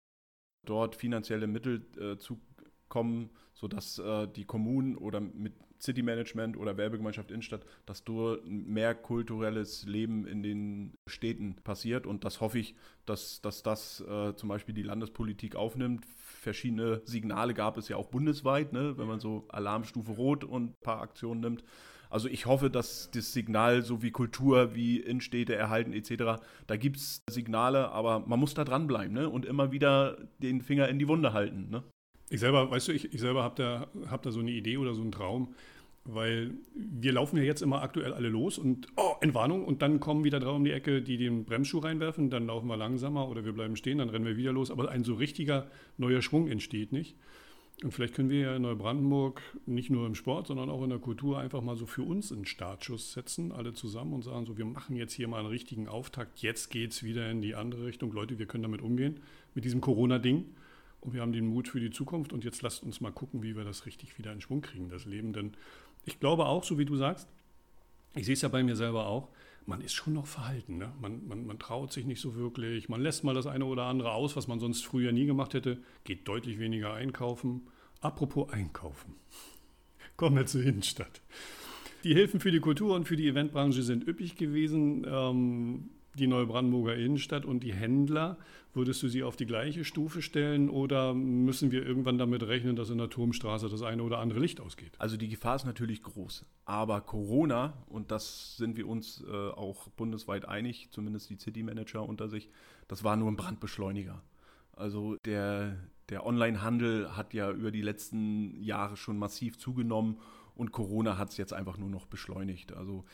dort 0.67 0.97
finanzielle 0.97 1.47
Mittel 1.47 1.87
äh, 1.99 2.17
zukommen, 2.17 3.31
sodass 3.55 3.99
äh, 3.99 4.27
die 4.27 4.45
Kommunen 4.45 4.97
oder 4.97 5.21
mit 5.21 5.55
City 5.81 6.03
Management 6.03 6.57
oder 6.57 6.77
Werbegemeinschaft 6.77 7.31
Innenstadt, 7.31 7.65
dass 7.87 8.05
dort 8.05 8.47
mehr 8.47 8.95
kulturelles 8.95 9.85
Leben 9.87 10.27
in 10.27 10.43
den 10.43 10.95
Städten 11.07 11.57
passiert. 11.65 12.07
Und 12.07 12.25
das 12.25 12.41
hoffe 12.41 12.59
ich, 12.59 12.75
dass, 13.07 13.41
dass 13.41 13.63
das 13.63 14.01
äh, 14.01 14.35
zum 14.35 14.49
Beispiel 14.49 14.75
die 14.75 14.83
Landespolitik 14.83 15.57
aufnimmt 15.57 16.07
verschiedene 16.41 17.03
Signale 17.05 17.55
gab 17.55 17.77
es 17.77 17.89
ja 17.89 17.97
auch 17.97 18.09
bundesweit, 18.09 18.73
ne, 18.73 18.97
wenn 18.97 19.07
man 19.07 19.21
so 19.21 19.45
Alarmstufe 19.49 20.13
Rot 20.13 20.45
und 20.45 20.71
ein 20.71 20.75
paar 20.81 21.03
Aktionen 21.03 21.41
nimmt. 21.41 21.65
Also 22.09 22.29
ich 22.29 22.47
hoffe, 22.47 22.71
dass 22.71 23.11
das 23.13 23.33
Signal 23.33 23.83
so 23.83 24.03
wie 24.03 24.11
Kultur, 24.11 24.75
wie 24.75 24.99
Innenstädte 24.99 25.55
erhalten 25.55 25.93
etc., 25.93 26.43
da 26.67 26.77
gibt 26.77 26.97
es 26.97 27.23
Signale, 27.31 27.91
aber 27.91 28.21
man 28.21 28.41
muss 28.41 28.55
da 28.55 28.65
dranbleiben 28.65 29.15
ne? 29.15 29.29
und 29.29 29.47
immer 29.47 29.71
wieder 29.71 30.17
den 30.43 30.61
Finger 30.61 30.89
in 30.89 30.99
die 30.99 31.07
Wunde 31.07 31.33
halten. 31.33 31.71
Ne? 31.71 31.85
Ich 32.31 32.41
selber, 32.41 32.71
weißt 32.71 32.89
du, 32.89 32.93
ich, 32.93 33.13
ich 33.13 33.21
selber 33.21 33.43
habe 33.43 33.57
da, 33.57 33.89
hab 34.11 34.23
da 34.23 34.31
so 34.31 34.41
eine 34.41 34.53
Idee 34.53 34.79
oder 34.79 34.95
so 34.95 35.03
einen 35.03 35.13
Traum, 35.13 35.55
Weil 36.05 36.53
wir 36.75 37.13
laufen 37.13 37.37
ja 37.37 37.43
jetzt 37.43 37.61
immer 37.61 37.83
aktuell 37.83 38.15
alle 38.15 38.29
los 38.31 38.57
und, 38.57 38.89
oh, 38.97 39.17
Entwarnung, 39.21 39.65
und 39.65 39.83
dann 39.83 40.01
kommen 40.01 40.25
wieder 40.25 40.41
drei 40.41 40.51
um 40.51 40.65
die 40.65 40.73
Ecke, 40.73 41.03
die 41.03 41.19
den 41.19 41.45
Bremsschuh 41.45 41.81
reinwerfen, 41.81 42.31
dann 42.31 42.47
laufen 42.47 42.69
wir 42.69 42.77
langsamer 42.77 43.29
oder 43.29 43.45
wir 43.45 43.53
bleiben 43.53 43.77
stehen, 43.77 43.99
dann 43.99 44.09
rennen 44.09 44.25
wir 44.25 44.39
wieder 44.39 44.53
los. 44.53 44.71
Aber 44.71 44.91
ein 44.91 45.05
so 45.05 45.15
richtiger 45.15 45.67
neuer 45.99 46.23
Schwung 46.23 46.49
entsteht 46.49 46.93
nicht. 46.93 47.17
Und 47.83 47.93
vielleicht 47.93 48.15
können 48.15 48.31
wir 48.31 48.41
ja 48.41 48.57
in 48.57 48.63
Neubrandenburg 48.63 49.41
nicht 49.67 49.91
nur 49.91 50.07
im 50.07 50.15
Sport, 50.15 50.47
sondern 50.47 50.71
auch 50.71 50.83
in 50.83 50.91
der 50.91 50.99
Kultur 50.99 51.39
einfach 51.39 51.63
mal 51.63 51.77
so 51.77 51.87
für 51.87 52.03
uns 52.03 52.33
einen 52.33 52.47
Startschuss 52.47 53.13
setzen, 53.13 53.53
alle 53.53 53.73
zusammen 53.73 54.15
und 54.15 54.23
sagen 54.23 54.47
so, 54.47 54.57
wir 54.57 54.67
machen 54.67 54.97
jetzt 54.97 55.13
hier 55.15 55.29
mal 55.29 55.39
einen 55.41 55.49
richtigen 55.49 55.87
Auftakt. 55.87 56.41
Jetzt 56.41 56.71
geht 56.71 56.93
es 56.93 57.03
wieder 57.03 57.31
in 57.31 57.41
die 57.43 57.55
andere 57.55 57.87
Richtung. 57.87 58.13
Leute, 58.13 58.39
wir 58.39 58.47
können 58.47 58.63
damit 58.63 58.83
umgehen, 58.83 59.21
mit 59.55 59.65
diesem 59.65 59.81
Corona-Ding. 59.81 60.45
Und 61.01 61.15
wir 61.15 61.23
haben 61.23 61.33
den 61.33 61.47
Mut 61.47 61.69
für 61.69 61.81
die 61.81 61.91
Zukunft. 61.91 62.33
Und 62.33 62.45
jetzt 62.45 62.63
lasst 62.63 62.83
uns 62.83 63.01
mal 63.01 63.13
gucken, 63.13 63.43
wie 63.43 63.57
wir 63.57 63.65
das 63.65 63.87
richtig 63.87 64.19
wieder 64.19 64.33
in 64.33 64.41
Schwung 64.41 64.61
kriegen, 64.61 64.89
das 64.89 65.05
Leben. 65.05 65.33
Denn 65.33 65.53
ich 66.05 66.21
glaube 66.21 66.47
auch, 66.47 66.65
so 66.65 66.79
wie 66.79 66.85
du 66.85 66.97
sagst, 66.97 67.29
ich 68.15 68.27
sehe 68.27 68.35
es 68.35 68.43
ja 68.43 68.49
bei 68.49 68.63
mir 68.63 68.77
selber 68.77 69.07
auch, 69.07 69.29
man 69.67 69.81
ist 69.81 69.95
schon 69.95 70.15
noch 70.15 70.27
verhalten. 70.27 70.79
Ne? 70.79 70.93
Man, 71.01 71.27
man, 71.29 71.47
man 71.47 71.59
traut 71.59 71.93
sich 71.93 72.05
nicht 72.05 72.21
so 72.21 72.35
wirklich. 72.35 72.89
Man 72.89 73.01
lässt 73.01 73.25
mal 73.25 73.35
das 73.35 73.47
eine 73.47 73.65
oder 73.65 73.85
andere 73.85 74.13
aus, 74.13 74.37
was 74.37 74.49
man 74.49 74.59
sonst 74.59 74.85
früher 74.85 75.13
nie 75.13 75.27
gemacht 75.27 75.55
hätte. 75.55 75.79
Geht 76.05 76.27
deutlich 76.27 76.59
weniger 76.59 76.93
einkaufen. 76.95 77.69
Apropos 78.01 78.53
einkaufen. 78.53 79.15
Kommen 80.17 80.37
wir 80.37 80.47
zur 80.47 80.63
Innenstadt. 80.63 81.21
Die 82.05 82.15
Hilfen 82.15 82.41
für 82.41 82.51
die 82.51 82.61
Kultur 82.61 82.95
und 82.95 83.07
für 83.07 83.17
die 83.17 83.29
Eventbranche 83.29 83.83
sind 83.83 84.07
üppig 84.07 84.37
gewesen. 84.37 85.07
Ähm, 85.07 85.91
die 86.15 86.27
Neubrandenburger 86.27 86.97
Innenstadt 86.97 87.45
und 87.45 87.63
die 87.63 87.73
Händler, 87.73 88.37
würdest 88.73 89.03
du 89.03 89.09
sie 89.09 89.23
auf 89.23 89.37
die 89.37 89.47
gleiche 89.47 89.85
Stufe 89.85 90.23
stellen 90.23 90.69
oder 90.69 91.15
müssen 91.15 91.73
wir 91.73 91.85
irgendwann 91.85 92.19
damit 92.19 92.43
rechnen, 92.43 92.77
dass 92.77 92.91
in 92.91 92.99
der 92.99 93.11
Turmstraße 93.11 93.69
das 93.69 93.83
eine 93.83 94.03
oder 94.03 94.19
andere 94.19 94.41
Licht 94.41 94.61
ausgeht? 94.61 94.93
Also 94.99 95.17
die 95.17 95.29
Gefahr 95.29 95.57
ist 95.57 95.65
natürlich 95.65 96.03
groß. 96.03 96.45
Aber 96.65 97.01
Corona, 97.01 97.85
und 97.89 98.11
das 98.11 98.57
sind 98.57 98.77
wir 98.77 98.87
uns 98.87 99.25
äh, 99.27 99.33
auch 99.33 99.89
bundesweit 99.91 100.47
einig, 100.47 100.89
zumindest 100.91 101.31
die 101.31 101.39
City-Manager 101.39 102.09
unter 102.09 102.29
sich, 102.29 102.49
das 102.89 103.03
war 103.03 103.17
nur 103.17 103.31
ein 103.31 103.37
Brandbeschleuniger. 103.37 104.23
Also 104.73 105.17
der, 105.25 105.77
der 106.09 106.25
Onlinehandel 106.25 107.17
hat 107.17 107.35
ja 107.35 107.51
über 107.51 107.71
die 107.71 107.83
letzten 107.83 108.63
Jahre 108.63 108.97
schon 108.97 109.19
massiv 109.19 109.59
zugenommen 109.59 110.19
und 110.55 110.73
Corona 110.73 111.19
hat 111.19 111.31
es 111.31 111.37
jetzt 111.37 111.53
einfach 111.53 111.77
nur 111.77 111.91
noch 111.91 112.07
beschleunigt. 112.07 112.73
Also 112.73 113.05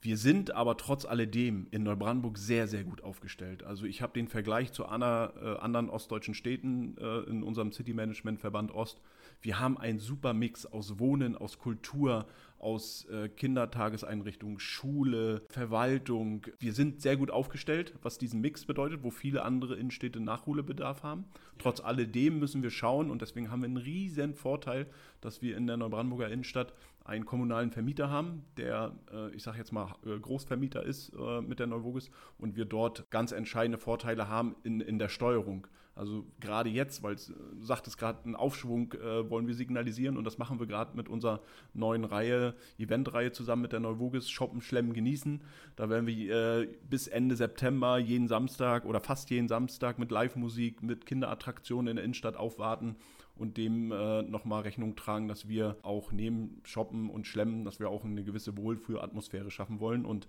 wir 0.00 0.16
sind 0.16 0.52
aber 0.52 0.76
trotz 0.76 1.04
alledem 1.04 1.66
in 1.72 1.82
Neubrandenburg 1.82 2.38
sehr, 2.38 2.68
sehr 2.68 2.84
gut 2.84 3.02
aufgestellt. 3.02 3.64
Also 3.64 3.84
ich 3.84 4.00
habe 4.00 4.12
den 4.12 4.28
Vergleich 4.28 4.72
zu 4.72 4.86
Anna, 4.86 5.32
äh, 5.42 5.58
anderen 5.58 5.90
ostdeutschen 5.90 6.34
Städten 6.34 6.96
äh, 6.98 7.20
in 7.28 7.42
unserem 7.42 7.72
City 7.72 7.94
Management 7.94 8.38
Verband 8.38 8.72
Ost. 8.72 9.00
Wir 9.40 9.58
haben 9.58 9.76
einen 9.76 9.98
super 9.98 10.34
Mix 10.34 10.66
aus 10.66 11.00
Wohnen, 11.00 11.36
aus 11.36 11.58
Kultur, 11.58 12.26
aus 12.58 13.06
äh, 13.06 13.28
Kindertageseinrichtungen, 13.28 14.60
Schule, 14.60 15.42
Verwaltung. 15.48 16.46
Wir 16.58 16.74
sind 16.74 17.02
sehr 17.02 17.16
gut 17.16 17.30
aufgestellt, 17.30 17.94
was 18.02 18.18
diesen 18.18 18.40
Mix 18.40 18.64
bedeutet, 18.64 19.02
wo 19.02 19.10
viele 19.10 19.42
andere 19.42 19.76
Innenstädte 19.76 20.20
Nachholbedarf 20.20 21.02
haben. 21.02 21.24
Trotz 21.58 21.80
alledem 21.80 22.38
müssen 22.38 22.62
wir 22.62 22.70
schauen 22.70 23.10
und 23.10 23.22
deswegen 23.22 23.50
haben 23.50 23.62
wir 23.62 23.66
einen 23.66 23.76
riesen 23.76 24.34
Vorteil, 24.34 24.86
dass 25.20 25.42
wir 25.42 25.56
in 25.56 25.66
der 25.66 25.76
Neubrandenburger 25.76 26.30
Innenstadt 26.30 26.72
einen 27.08 27.24
kommunalen 27.24 27.70
Vermieter 27.70 28.10
haben, 28.10 28.44
der, 28.58 28.92
äh, 29.10 29.34
ich 29.34 29.42
sage 29.42 29.56
jetzt 29.58 29.72
mal, 29.72 29.94
äh, 30.04 30.18
Großvermieter 30.18 30.82
ist 30.82 31.12
äh, 31.18 31.40
mit 31.40 31.58
der 31.58 31.66
Neuvogus 31.66 32.10
und 32.36 32.54
wir 32.54 32.66
dort 32.66 33.10
ganz 33.10 33.32
entscheidende 33.32 33.78
Vorteile 33.78 34.28
haben 34.28 34.54
in, 34.62 34.80
in 34.80 34.98
der 34.98 35.08
Steuerung. 35.08 35.66
Also 35.94 36.26
gerade 36.38 36.68
jetzt, 36.68 37.02
weil 37.02 37.14
es 37.14 37.32
sagt 37.60 37.88
es 37.88 37.96
gerade, 37.96 38.22
einen 38.24 38.36
Aufschwung 38.36 38.92
äh, 38.92 39.28
wollen 39.28 39.48
wir 39.48 39.54
signalisieren 39.54 40.16
und 40.16 40.24
das 40.24 40.38
machen 40.38 40.60
wir 40.60 40.66
gerade 40.66 40.96
mit 40.96 41.08
unserer 41.08 41.40
neuen 41.72 42.04
Reihe, 42.04 42.54
Eventreihe 42.78 43.32
zusammen 43.32 43.62
mit 43.62 43.72
der 43.72 43.80
Neuvogis 43.80 44.28
Shoppen, 44.28 44.60
Schlemmen, 44.60 44.92
Genießen. 44.92 45.40
Da 45.76 45.88
werden 45.88 46.06
wir 46.06 46.60
äh, 46.60 46.68
bis 46.88 47.08
Ende 47.08 47.34
September 47.36 47.98
jeden 47.98 48.28
Samstag 48.28 48.84
oder 48.84 49.00
fast 49.00 49.30
jeden 49.30 49.48
Samstag 49.48 49.98
mit 49.98 50.12
Live-Musik, 50.12 50.82
mit 50.82 51.06
Kinderattraktionen 51.06 51.88
in 51.88 51.96
der 51.96 52.04
Innenstadt 52.04 52.36
aufwarten 52.36 52.96
und 53.38 53.56
dem 53.56 53.92
äh, 53.92 54.22
nochmal 54.22 54.62
Rechnung 54.62 54.96
tragen, 54.96 55.28
dass 55.28 55.48
wir 55.48 55.76
auch 55.82 56.12
neben 56.12 56.60
Shoppen 56.64 57.10
und 57.10 57.26
Schlemmen, 57.26 57.64
dass 57.64 57.80
wir 57.80 57.88
auch 57.88 58.04
eine 58.04 58.24
gewisse 58.24 58.56
Wohlfühlatmosphäre 58.56 59.50
schaffen 59.50 59.80
wollen 59.80 60.04
und 60.04 60.28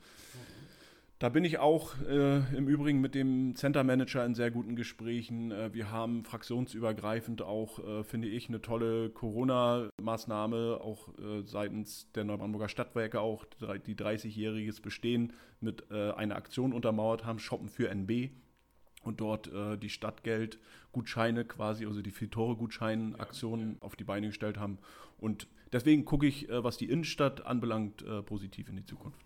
da 1.20 1.28
bin 1.28 1.44
ich 1.44 1.60
auch 1.60 2.00
äh, 2.08 2.38
im 2.56 2.70
Übrigen 2.70 3.02
mit 3.02 3.14
dem 3.14 3.54
Center 3.54 3.84
Manager 3.84 4.26
in 4.26 4.36
sehr 4.36 4.52
guten 4.52 4.78
Gesprächen. 4.78 5.52
Äh, 5.52 5.74
wir 5.74 5.92
haben 5.92 6.24
fraktionsübergreifend 6.24 7.42
auch, 7.42 7.80
äh, 7.80 8.04
finde 8.06 8.30
ich, 8.30 8.48
eine 8.48 8.62
tolle 8.62 9.10
Corona-Maßnahme, 9.10 10.80
auch 10.82 11.10
äh, 11.20 11.42
seitens 11.44 12.10
der 12.14 12.24
Neubrandenburger 12.24 12.70
Stadtwerke 12.70 13.20
auch, 13.20 13.44
die 13.86 13.96
30-jähriges 13.96 14.82
Bestehen 14.82 15.34
mit 15.60 15.92
äh, 15.92 16.12
einer 16.12 16.38
Aktion 16.38 16.72
untermauert 16.72 17.26
haben, 17.26 17.40
Shoppen 17.40 17.68
für 17.68 17.90
NB. 17.90 18.30
Und 19.04 19.20
dort 19.20 19.52
äh, 19.52 19.78
die 19.78 19.90
Stadtgeld-Gutscheine 20.90 21.46
quasi, 21.46 21.86
also 21.86 22.02
die 22.02 22.12
Fitore-Gutschein-Aktionen 22.12 23.78
auf 23.82 23.96
die 23.96 24.04
Beine 24.04 24.28
gestellt 24.28 24.58
haben. 24.58 24.78
Und 25.18 25.48
deswegen 25.72 26.06
gucke 26.06 26.28
ich, 26.28 26.48
was 26.50 26.78
die 26.78 26.90
Innenstadt 26.90 27.46
anbelangt, 27.46 28.04
positiv 28.26 28.70
in 28.70 28.78
die 28.78 28.86
Zukunft. 28.86 29.22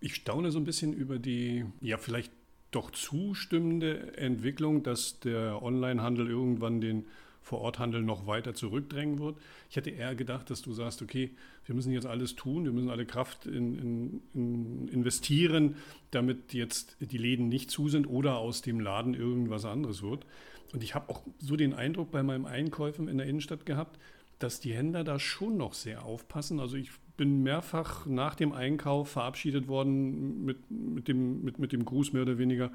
Ich 0.00 0.14
staune 0.14 0.50
so 0.50 0.58
ein 0.58 0.64
bisschen 0.64 0.92
über 0.92 1.18
die, 1.18 1.64
ja, 1.80 1.96
vielleicht 1.98 2.32
doch 2.70 2.90
zustimmende 2.90 4.16
Entwicklung, 4.16 4.82
dass 4.82 5.20
der 5.20 5.62
Onlinehandel 5.62 6.28
irgendwann 6.28 6.80
den 6.80 7.06
Vororthandel 7.44 8.02
noch 8.02 8.26
weiter 8.26 8.54
zurückdrängen 8.54 9.18
wird. 9.18 9.36
Ich 9.68 9.76
hätte 9.76 9.90
eher 9.90 10.14
gedacht, 10.14 10.48
dass 10.50 10.62
du 10.62 10.72
sagst, 10.72 11.02
okay, 11.02 11.30
wir 11.66 11.74
müssen 11.74 11.92
jetzt 11.92 12.06
alles 12.06 12.34
tun, 12.34 12.64
wir 12.64 12.72
müssen 12.72 12.88
alle 12.88 13.04
Kraft 13.04 13.46
in, 13.46 13.78
in, 13.78 14.22
in 14.32 14.88
investieren, 14.88 15.76
damit 16.10 16.54
jetzt 16.54 16.96
die 17.00 17.18
Läden 17.18 17.48
nicht 17.48 17.70
zu 17.70 17.88
sind 17.88 18.06
oder 18.06 18.38
aus 18.38 18.62
dem 18.62 18.80
Laden 18.80 19.14
irgendwas 19.14 19.66
anderes 19.66 20.02
wird. 20.02 20.24
Und 20.72 20.82
ich 20.82 20.94
habe 20.94 21.10
auch 21.10 21.22
so 21.38 21.54
den 21.54 21.74
Eindruck 21.74 22.10
bei 22.10 22.22
meinem 22.22 22.46
Einkäufen 22.46 23.08
in 23.08 23.18
der 23.18 23.26
Innenstadt 23.26 23.66
gehabt, 23.66 23.98
dass 24.38 24.60
die 24.60 24.72
Händler 24.72 25.04
da 25.04 25.18
schon 25.18 25.58
noch 25.58 25.74
sehr 25.74 26.04
aufpassen. 26.04 26.60
Also 26.60 26.76
ich 26.76 26.90
bin 27.16 27.42
mehrfach 27.42 28.06
nach 28.06 28.34
dem 28.34 28.52
Einkauf 28.52 29.10
verabschiedet 29.10 29.68
worden 29.68 30.44
mit, 30.44 30.70
mit, 30.70 31.08
dem, 31.08 31.42
mit, 31.42 31.58
mit 31.58 31.72
dem 31.72 31.84
Gruß 31.84 32.14
mehr 32.14 32.22
oder 32.22 32.38
weniger. 32.38 32.72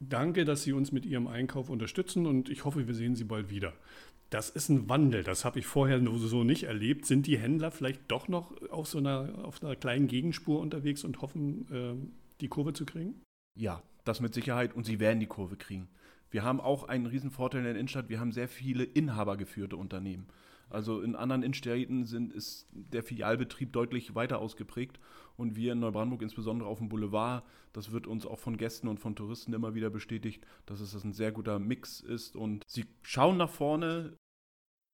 Danke, 0.00 0.44
dass 0.44 0.62
Sie 0.62 0.72
uns 0.72 0.92
mit 0.92 1.06
Ihrem 1.06 1.26
Einkauf 1.26 1.70
unterstützen 1.70 2.26
und 2.26 2.48
ich 2.48 2.64
hoffe, 2.64 2.86
wir 2.86 2.94
sehen 2.94 3.16
Sie 3.16 3.24
bald 3.24 3.50
wieder. 3.50 3.72
Das 4.30 4.50
ist 4.50 4.68
ein 4.68 4.88
Wandel, 4.88 5.22
das 5.22 5.44
habe 5.44 5.58
ich 5.58 5.66
vorher 5.66 6.00
so 6.00 6.44
nicht 6.44 6.64
erlebt. 6.64 7.06
Sind 7.06 7.26
die 7.26 7.38
Händler 7.38 7.70
vielleicht 7.70 8.02
doch 8.08 8.28
noch 8.28 8.52
auf 8.70 8.88
so 8.88 8.98
einer, 8.98 9.44
auf 9.44 9.62
einer 9.62 9.76
kleinen 9.76 10.08
Gegenspur 10.08 10.60
unterwegs 10.60 11.04
und 11.04 11.22
hoffen, 11.22 11.66
äh, 11.72 11.94
die 12.40 12.48
Kurve 12.48 12.72
zu 12.72 12.84
kriegen? 12.84 13.22
Ja, 13.56 13.82
das 14.04 14.20
mit 14.20 14.34
Sicherheit 14.34 14.74
und 14.74 14.84
sie 14.84 15.00
werden 15.00 15.20
die 15.20 15.26
Kurve 15.26 15.56
kriegen. 15.56 15.88
Wir 16.30 16.42
haben 16.42 16.60
auch 16.60 16.88
einen 16.88 17.06
riesen 17.06 17.30
Vorteil 17.30 17.60
in 17.60 17.64
der 17.64 17.74
Innenstadt, 17.76 18.08
wir 18.08 18.20
haben 18.20 18.32
sehr 18.32 18.48
viele 18.48 18.84
inhabergeführte 18.84 19.76
Unternehmen. 19.76 20.26
Also 20.68 21.00
in 21.00 21.14
anderen 21.14 21.42
Innenstädten 21.42 22.04
sind, 22.04 22.32
ist 22.32 22.68
der 22.72 23.02
Filialbetrieb 23.02 23.72
deutlich 23.72 24.14
weiter 24.14 24.38
ausgeprägt 24.38 24.98
und 25.36 25.54
wir 25.54 25.72
in 25.72 25.80
Neubrandenburg, 25.80 26.22
insbesondere 26.22 26.68
auf 26.68 26.78
dem 26.78 26.88
Boulevard, 26.88 27.44
das 27.72 27.92
wird 27.92 28.06
uns 28.06 28.26
auch 28.26 28.38
von 28.38 28.56
Gästen 28.56 28.88
und 28.88 28.98
von 28.98 29.14
Touristen 29.14 29.52
immer 29.52 29.74
wieder 29.74 29.90
bestätigt, 29.90 30.44
dass 30.66 30.80
es 30.80 30.92
das 30.92 31.04
ein 31.04 31.12
sehr 31.12 31.30
guter 31.30 31.58
Mix 31.58 32.00
ist 32.00 32.36
und 32.36 32.64
sie 32.66 32.86
schauen 33.02 33.36
nach 33.36 33.50
vorne. 33.50 34.16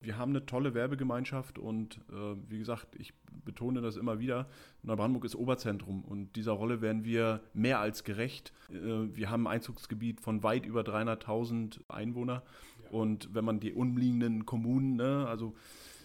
Wir 0.00 0.18
haben 0.18 0.32
eine 0.32 0.44
tolle 0.44 0.74
Werbegemeinschaft 0.74 1.60
und 1.60 1.98
äh, 2.10 2.34
wie 2.48 2.58
gesagt, 2.58 2.96
ich 2.96 3.14
betone 3.44 3.80
das 3.80 3.96
immer 3.96 4.18
wieder, 4.18 4.48
Neubrandenburg 4.82 5.24
ist 5.24 5.36
Oberzentrum 5.36 6.04
und 6.04 6.34
dieser 6.34 6.52
Rolle 6.52 6.80
werden 6.80 7.04
wir 7.04 7.40
mehr 7.54 7.78
als 7.78 8.02
gerecht. 8.02 8.52
Äh, 8.68 9.14
wir 9.14 9.30
haben 9.30 9.46
ein 9.46 9.54
Einzugsgebiet 9.54 10.20
von 10.20 10.42
weit 10.42 10.66
über 10.66 10.80
300.000 10.80 11.88
Einwohnern 11.88 12.42
und 12.92 13.34
wenn 13.34 13.44
man 13.44 13.58
die 13.58 13.72
umliegenden 13.72 14.46
Kommunen, 14.46 14.96
ne, 14.96 15.26
also 15.26 15.54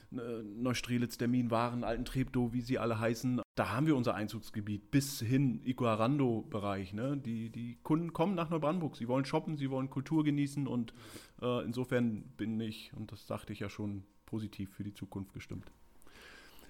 ne, 0.10 0.44
Neustrelitz, 0.58 1.18
Dermin, 1.18 1.52
Waren, 1.52 1.84
Alten 1.84 2.06
Treptow, 2.06 2.54
wie 2.54 2.62
sie 2.62 2.80
alle 2.80 3.00
heißen, 3.00 3.42
da 3.56 3.70
haben 3.72 3.88
wir 3.88 3.96
unser 3.96 4.16
Einzugsgebiet 4.16 4.92
bis 4.92 5.20
hin 5.20 5.62
Iguarando-Bereich. 5.66 6.94
Ne? 6.94 7.18
Die, 7.18 7.50
die 7.50 7.78
Kunden 7.84 8.14
kommen 8.14 8.36
nach 8.36 8.50
Neubrandenburg, 8.50 8.96
sie 8.96 9.08
wollen 9.08 9.26
shoppen, 9.26 9.58
sie 9.58 9.70
wollen 9.70 9.90
Kultur 9.90 10.24
genießen 10.24 10.68
und 10.68 10.94
äh, 11.42 11.64
insofern 11.66 12.24
bin 12.38 12.60
ich, 12.60 12.92
und 12.96 13.12
das 13.12 13.28
sagte 13.28 13.54
ich 13.54 13.60
ja 13.60 13.70
schon, 13.70 14.04
positiv 14.26 14.70
für 14.74 14.84
die 14.84 14.94
Zukunft 14.94 15.34
gestimmt. 15.34 15.72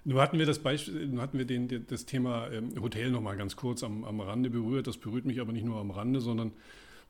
Nun 0.03 0.19
hatten 0.19 0.39
wir 0.39 0.45
das 0.45 0.59
Beispiel, 0.59 1.07
nun 1.07 1.19
hatten 1.19 1.37
wir 1.37 1.45
den, 1.45 1.85
das 1.87 2.05
Thema 2.05 2.49
ähm, 2.49 2.81
Hotel 2.81 3.11
noch 3.11 3.21
mal 3.21 3.35
ganz 3.35 3.55
kurz 3.55 3.83
am, 3.83 4.05
am 4.05 4.21
Rande 4.21 4.49
berührt. 4.49 4.87
Das 4.87 4.97
berührt 4.97 5.25
mich 5.25 5.41
aber 5.41 5.51
nicht 5.51 5.65
nur 5.65 5.79
am 5.79 5.91
Rande, 5.91 6.21
sondern 6.21 6.53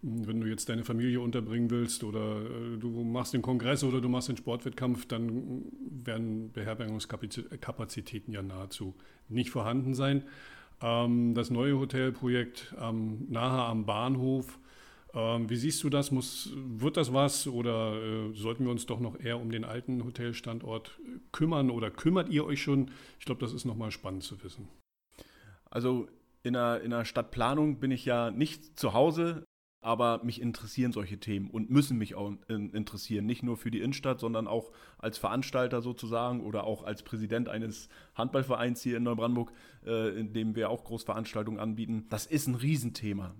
wenn 0.01 0.41
du 0.41 0.47
jetzt 0.47 0.69
deine 0.69 0.83
Familie 0.83 1.19
unterbringen 1.21 1.69
willst 1.71 2.03
oder 2.03 2.41
äh, 2.41 2.77
du 2.77 3.03
machst 3.03 3.33
den 3.33 3.41
Kongress 3.41 3.83
oder 3.83 3.99
du 4.01 4.09
machst 4.09 4.29
den 4.29 4.37
Sportwettkampf, 4.37 5.05
dann 5.07 5.63
werden 5.89 6.51
Beherbergungskapazitäten 6.51 8.33
ja 8.33 8.41
nahezu 8.41 8.95
nicht 9.27 9.49
vorhanden 9.49 9.93
sein. 9.93 10.23
Ähm, 10.81 11.33
das 11.33 11.49
neue 11.49 11.79
Hotelprojekt 11.79 12.75
nahe 12.79 13.63
am 13.63 13.85
Bahnhof 13.85 14.59
Ähm, 15.13 15.49
wie 15.49 15.55
siehst 15.55 15.83
du 15.83 15.89
das? 15.89 16.11
Muss, 16.11 16.51
wird 16.53 16.97
das 16.97 17.13
was 17.13 17.47
oder 17.47 17.95
äh, 17.95 18.33
sollten 18.33 18.65
wir 18.65 18.71
uns 18.71 18.85
doch 18.85 18.99
noch 18.99 19.19
eher 19.19 19.39
um 19.39 19.51
den 19.51 19.63
alten 19.63 20.03
Hotelstandort 20.03 20.99
kümmern 21.31 21.71
oder 21.71 21.89
kümmert 21.89 22.29
ihr 22.29 22.45
euch 22.45 22.61
schon? 22.61 22.91
Ich 23.19 23.25
glaube, 23.25 23.41
das 23.41 23.53
ist 23.53 23.65
nochmal 23.65 23.91
spannend 23.91 24.23
zu 24.23 24.43
wissen. 24.43 24.67
Also 25.71 26.07
in 26.43 26.53
der, 26.53 26.81
in 26.81 26.91
der 26.91 27.05
Stadtplanung 27.05 27.79
bin 27.79 27.91
ich 27.91 28.05
ja 28.05 28.31
nicht 28.31 28.77
zu 28.79 28.93
Hause, 28.93 29.43
aber 29.87 30.21
mich 30.21 30.41
interessieren 30.41 30.91
solche 30.91 31.17
Themen 31.17 31.49
und 31.49 31.69
müssen 31.69 31.97
mich 31.97 32.13
auch 32.13 32.33
interessieren. 32.49 33.25
Nicht 33.25 33.41
nur 33.41 33.55
für 33.55 33.71
die 33.71 33.79
Innenstadt, 33.79 34.19
sondern 34.19 34.45
auch 34.45 34.69
als 34.97 35.17
Veranstalter 35.17 35.81
sozusagen 35.81 36.41
oder 36.41 36.65
auch 36.65 36.83
als 36.83 37.03
Präsident 37.03 37.47
eines 37.47 37.87
Handballvereins 38.13 38.81
hier 38.81 38.97
in 38.97 39.03
Neubrandenburg, 39.03 39.53
äh, 39.85 40.19
in 40.19 40.33
dem 40.33 40.57
wir 40.57 40.71
auch 40.71 40.83
Großveranstaltungen 40.83 41.57
anbieten. 41.57 42.05
Das 42.09 42.25
ist 42.25 42.47
ein 42.47 42.55
Riesenthema. 42.55 43.33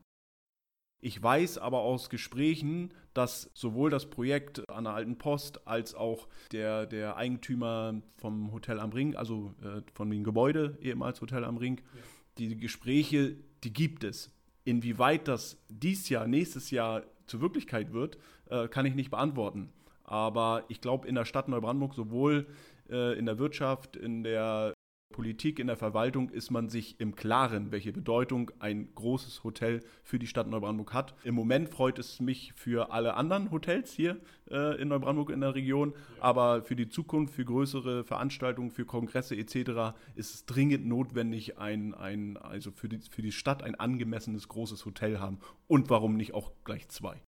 Ich 1.02 1.22
weiß 1.22 1.58
aber 1.58 1.82
aus 1.82 2.10
Gesprächen, 2.10 2.94
dass 3.14 3.52
sowohl 3.54 3.90
das 3.90 4.10
Projekt 4.10 4.70
an 4.70 4.86
der 4.86 4.94
Alten 4.94 5.18
Post 5.18 5.68
als 5.68 5.96
auch 5.96 6.30
der, 6.54 6.86
der 6.86 7.18
Eigentümer 7.18 8.02
vom 8.16 8.54
Hotel 8.54 8.80
am 8.80 8.92
Ring, 8.92 9.18
also 9.18 9.54
äh, 9.62 9.82
von 9.94 10.10
dem 10.10 10.24
Gebäude, 10.24 10.78
ehemals 10.82 11.20
Hotel 11.20 11.44
am 11.44 11.58
Ring, 11.58 11.82
ja. 11.94 12.02
die 12.38 12.56
Gespräche, 12.56 13.36
die 13.66 13.74
gibt 13.74 14.06
es. 14.06 14.32
Inwieweit 14.68 15.30
das 15.30 15.58
dies 15.70 16.10
Jahr, 16.10 16.28
nächstes 16.28 16.72
Jahr 16.72 17.04
zur 17.26 17.40
Wirklichkeit 17.40 17.94
wird, 17.94 18.18
äh, 18.50 18.68
kann 18.68 18.86
ich 18.86 18.96
nicht 18.96 19.10
beantworten. 19.10 19.70
Aber 20.04 20.66
ich 20.68 20.82
glaube, 20.82 21.08
in 21.08 21.16
der 21.16 21.24
Stadt 21.24 21.48
Neubrandenburg, 21.48 21.94
sowohl 21.94 22.48
äh, 22.90 23.18
in 23.18 23.26
der 23.26 23.40
Wirtschaft, 23.40 23.96
in 23.96 24.24
der 24.24 24.74
Politik, 25.12 25.60
in 25.60 25.68
der 25.68 25.78
Verwaltung 25.78 26.30
ist 26.30 26.52
man 26.52 26.70
sich 26.70 27.00
im 27.00 27.16
Klaren, 27.16 27.72
welche 27.72 27.92
Bedeutung 27.92 28.52
ein 28.60 28.90
großes 28.94 29.44
Hotel 29.44 29.82
für 30.04 30.20
die 30.20 30.28
Stadt 30.28 30.48
Neubrandenburg 30.48 30.94
hat. 30.94 31.16
Im 31.24 31.34
Moment 31.34 31.70
freut 31.70 31.98
es 31.98 32.20
mich 32.20 32.54
für 32.56 32.92
alle 32.92 33.16
anderen 33.16 33.50
Hotels 33.50 33.94
hier 33.94 34.20
äh, 34.52 34.80
in 34.82 34.90
Neubrandenburg 34.90 35.34
in 35.34 35.42
der 35.42 35.56
Region, 35.56 35.94
ja. 36.18 36.24
aber 36.24 36.62
für 36.62 36.76
die 36.76 36.90
Zukunft, 36.90 37.34
für 37.34 37.46
größere 37.46 38.04
Veranstaltungen, 38.04 38.70
für 38.70 38.86
Kongresse 38.86 39.36
etc. 39.36 39.98
ist 40.16 40.36
es 40.36 40.46
dringend 40.46 40.86
notwendig, 40.86 41.58
ein, 41.58 41.94
ein, 41.94 42.38
also 42.38 42.72
für, 42.72 42.90
die, 42.90 43.00
für 43.00 43.22
die 43.22 43.32
Stadt 43.32 43.64
ein 43.64 43.76
angemessenes 43.76 44.48
großes 44.48 44.86
Hotel 44.86 45.20
haben. 45.20 45.40
Und 45.68 45.90
warum 45.90 46.16
nicht 46.16 46.34
auch 46.34 46.52
gleich 46.64 46.90
zwei? 46.90 47.22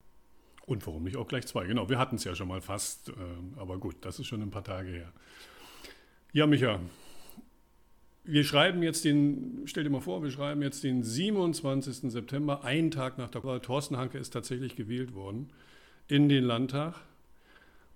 Und 0.67 0.87
warum 0.87 1.05
nicht 1.05 1.17
auch 1.17 1.29
gleich 1.29 1.47
zwei? 1.47 1.67
Genau, 1.67 1.89
wir 1.89 1.99
hatten 1.99 2.17
es 2.17 2.25
ja 2.25 2.35
schon 2.35 2.49
mal 2.49 2.61
fast, 2.61 3.09
äh, 3.09 3.13
aber 3.57 3.79
gut, 3.79 3.97
das 4.03 4.19
ist 4.19 4.27
schon 4.27 4.43
ein 4.43 4.51
paar 4.51 4.65
Tage 4.65 4.91
her. 4.91 5.13
Ja, 6.35 6.47
Micha, 6.47 6.79
wir 8.31 8.45
schreiben 8.45 8.83
jetzt 8.83 9.07
den, 9.07 9.63
stell 9.65 9.85
dir 9.85 9.91
mal 9.91 10.03
vor, 10.03 10.23
wir 10.23 10.31
schreiben 10.31 10.61
jetzt 10.61 10.85
den 10.85 11.03
27. 11.03 12.13
September, 12.13 12.63
einen 12.63 12.91
Tag 12.91 13.17
nach 13.17 13.31
der 13.31 13.43
Wahl. 13.43 13.61
Thorsten 13.61 13.97
Hanke 13.97 14.19
ist 14.19 14.31
tatsächlich 14.31 14.77
gewählt 14.77 15.15
worden 15.15 15.49
in 16.09 16.29
den 16.29 16.45
Landtag. 16.45 16.95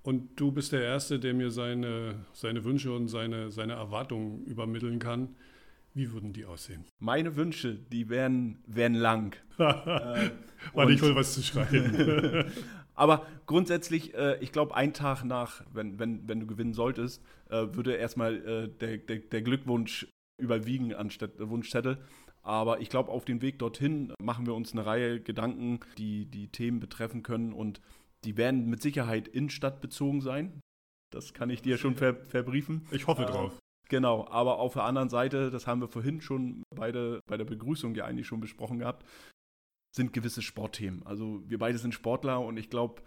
Und 0.02 0.40
du 0.40 0.50
bist 0.50 0.72
der 0.72 0.82
Erste, 0.82 1.20
der 1.20 1.34
mir 1.34 1.50
seine, 1.50 2.14
seine 2.32 2.64
Wünsche 2.64 2.92
und 2.92 3.08
seine, 3.08 3.50
seine 3.50 3.74
Erwartungen 3.74 4.44
übermitteln 4.46 4.98
kann. 4.98 5.28
Wie 5.92 6.10
würden 6.12 6.32
die 6.32 6.46
aussehen? 6.46 6.86
Meine 6.98 7.36
Wünsche, 7.36 7.74
die 7.74 8.08
wären, 8.08 8.56
wären 8.66 8.94
lang. 8.94 9.36
äh, 9.58 10.30
War 10.72 10.86
nicht 10.86 11.02
wohl 11.02 11.14
was 11.14 11.34
zu 11.34 11.42
schreiben. 11.42 12.50
Aber 12.94 13.26
grundsätzlich, 13.44 14.14
äh, 14.14 14.38
ich 14.40 14.50
glaube, 14.50 14.74
ein 14.74 14.94
Tag 14.94 15.24
nach, 15.24 15.62
wenn, 15.74 15.98
wenn, 15.98 16.26
wenn 16.26 16.40
du 16.40 16.46
gewinnen 16.46 16.72
solltest, 16.72 17.22
äh, 17.50 17.66
würde 17.72 17.94
erstmal 17.94 18.36
äh, 18.36 18.68
der, 18.80 18.96
der, 18.96 19.18
der 19.18 19.42
Glückwunsch 19.42 20.06
überwiegen 20.42 20.92
anstatt 20.94 21.32
Wunschzettel. 21.38 21.98
Aber 22.42 22.80
ich 22.80 22.88
glaube, 22.88 23.10
auf 23.10 23.24
dem 23.24 23.40
Weg 23.40 23.58
dorthin 23.60 24.12
machen 24.20 24.46
wir 24.46 24.54
uns 24.54 24.72
eine 24.72 24.84
Reihe 24.84 25.20
Gedanken, 25.20 25.80
die 25.96 26.26
die 26.26 26.48
Themen 26.48 26.80
betreffen 26.80 27.22
können 27.22 27.52
und 27.52 27.80
die 28.24 28.36
werden 28.36 28.68
mit 28.68 28.82
Sicherheit 28.82 29.28
innenstadtbezogen 29.28 30.20
sein. 30.20 30.60
Das 31.12 31.34
kann 31.34 31.50
ich 31.50 31.62
dir 31.62 31.78
schon 31.78 31.94
ver 31.94 32.14
verbriefen. 32.14 32.86
Ich 32.90 33.06
hoffe 33.06 33.22
äh, 33.22 33.26
drauf. 33.26 33.58
Genau, 33.88 34.26
aber 34.28 34.58
auf 34.58 34.72
der 34.72 34.84
anderen 34.84 35.08
Seite, 35.08 35.50
das 35.50 35.66
haben 35.66 35.80
wir 35.80 35.88
vorhin 35.88 36.20
schon 36.20 36.62
beide 36.74 37.20
bei 37.28 37.36
der 37.36 37.44
Begrüßung 37.44 37.94
ja 37.94 38.06
eigentlich 38.06 38.26
schon 38.26 38.40
besprochen 38.40 38.78
gehabt, 38.78 39.06
sind 39.94 40.12
gewisse 40.12 40.42
Sportthemen. 40.42 41.04
Also 41.04 41.42
wir 41.48 41.58
beide 41.58 41.78
sind 41.78 41.92
Sportler 41.92 42.40
und 42.40 42.56
ich 42.56 42.70
glaube, 42.70 43.02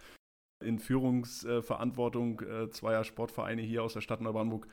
in 0.63 0.79
Führungsverantwortung 0.79 2.41
äh, 2.41 2.69
zweier 2.69 3.03
Sportvereine 3.03 3.62
hier 3.62 3.83
aus 3.83 3.93
der 3.93 4.01
Stadt 4.01 4.21
Neubrandenburg 4.21 4.67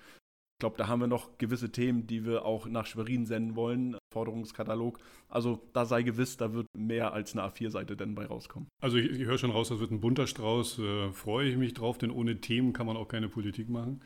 glaube, 0.63 0.77
da 0.79 0.87
haben 0.87 1.01
wir 1.01 1.09
noch 1.09 1.39
gewisse 1.39 1.73
Themen, 1.73 2.07
die 2.07 2.25
wir 2.25 2.45
auch 2.45 2.67
nach 2.67 2.87
Schwerin 2.87 3.27
senden 3.27 3.57
wollen. 3.57 3.99
Forderungskatalog. 4.13 5.01
Also 5.29 5.61
da 5.73 5.85
sei 5.87 6.03
gewiss, 6.05 6.37
da 6.37 6.53
wird 6.55 6.69
mehr 6.77 7.13
als 7.13 7.33
eine 7.33 7.43
A4-Seite 7.43 7.97
denn 7.97 8.15
bei 8.15 8.27
rauskommen. 8.27 8.69
Also 8.81 8.97
ich, 8.97 9.11
ich 9.11 9.27
höre 9.27 9.39
schon 9.39 9.51
raus, 9.51 9.71
das 9.71 9.81
wird 9.81 9.91
ein 9.91 10.01
bunter 10.01 10.29
Strauß. 10.29 10.79
Äh, 10.79 11.11
freue 11.11 11.49
ich 11.49 11.57
mich 11.57 11.75
drauf, 11.75 11.99
denn 11.99 12.13
ohne 12.13 12.41
Themen 12.41 12.73
kann 12.73 12.87
man 12.87 12.97
auch 12.97 13.09
keine 13.09 13.29
Politik 13.29 13.69
machen. 13.69 14.03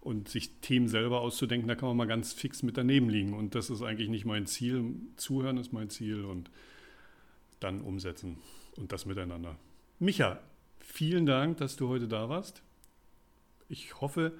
Und 0.00 0.30
sich 0.30 0.60
Themen 0.60 0.88
selber 0.88 1.20
auszudenken, 1.20 1.68
da 1.68 1.74
kann 1.74 1.88
man 1.88 1.96
mal 1.98 2.06
ganz 2.06 2.32
fix 2.32 2.62
mit 2.62 2.78
daneben 2.78 3.10
liegen. 3.10 3.34
Und 3.34 3.54
das 3.54 3.68
ist 3.68 3.82
eigentlich 3.82 4.08
nicht 4.08 4.24
mein 4.24 4.46
Ziel. 4.46 4.94
Zuhören 5.16 5.58
ist 5.58 5.74
mein 5.74 5.90
Ziel 5.90 6.24
und 6.24 6.50
dann 7.60 7.82
umsetzen 7.82 8.38
und 8.78 8.92
das 8.92 9.04
miteinander. 9.04 9.56
Micha, 9.98 10.40
vielen 10.78 11.26
Dank, 11.26 11.58
dass 11.58 11.76
du 11.76 11.88
heute 11.88 12.08
da 12.08 12.30
warst. 12.30 12.62
Ich 13.68 14.00
hoffe, 14.00 14.32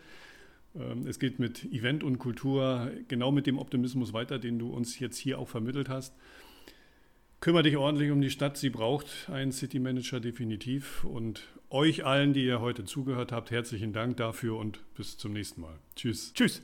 es 1.07 1.19
geht 1.19 1.39
mit 1.39 1.65
Event 1.73 2.05
und 2.05 2.19
Kultur 2.19 2.91
genau 3.09 3.33
mit 3.33 3.47
dem 3.47 3.59
Optimismus 3.59 4.13
weiter, 4.13 4.39
den 4.39 4.59
du 4.59 4.69
uns 4.69 4.99
jetzt 4.99 5.19
hier 5.19 5.39
auch 5.39 5.49
vermittelt 5.49 5.89
hast. 5.89 6.15
Kümmere 7.41 7.63
dich 7.63 7.77
ordentlich 7.77 8.11
um 8.11 8.21
die 8.21 8.31
Stadt. 8.31 8.57
Sie 8.57 8.71
braucht 8.71 9.31
einen 9.31 9.53
City 9.53 9.79
Manager 9.79 10.19
definitiv. 10.19 11.05
Und 11.05 11.43
euch 11.71 12.05
allen, 12.05 12.33
die 12.33 12.45
ihr 12.45 12.61
heute 12.61 12.85
zugehört 12.85 13.31
habt, 13.31 13.51
herzlichen 13.51 13.93
Dank 13.93 14.17
dafür 14.17 14.57
und 14.57 14.81
bis 14.95 15.19
zum 15.19 15.33
nächsten 15.33 15.61
Mal. 15.61 15.79
Tschüss. 15.95 16.33
Tschüss. 16.35 16.63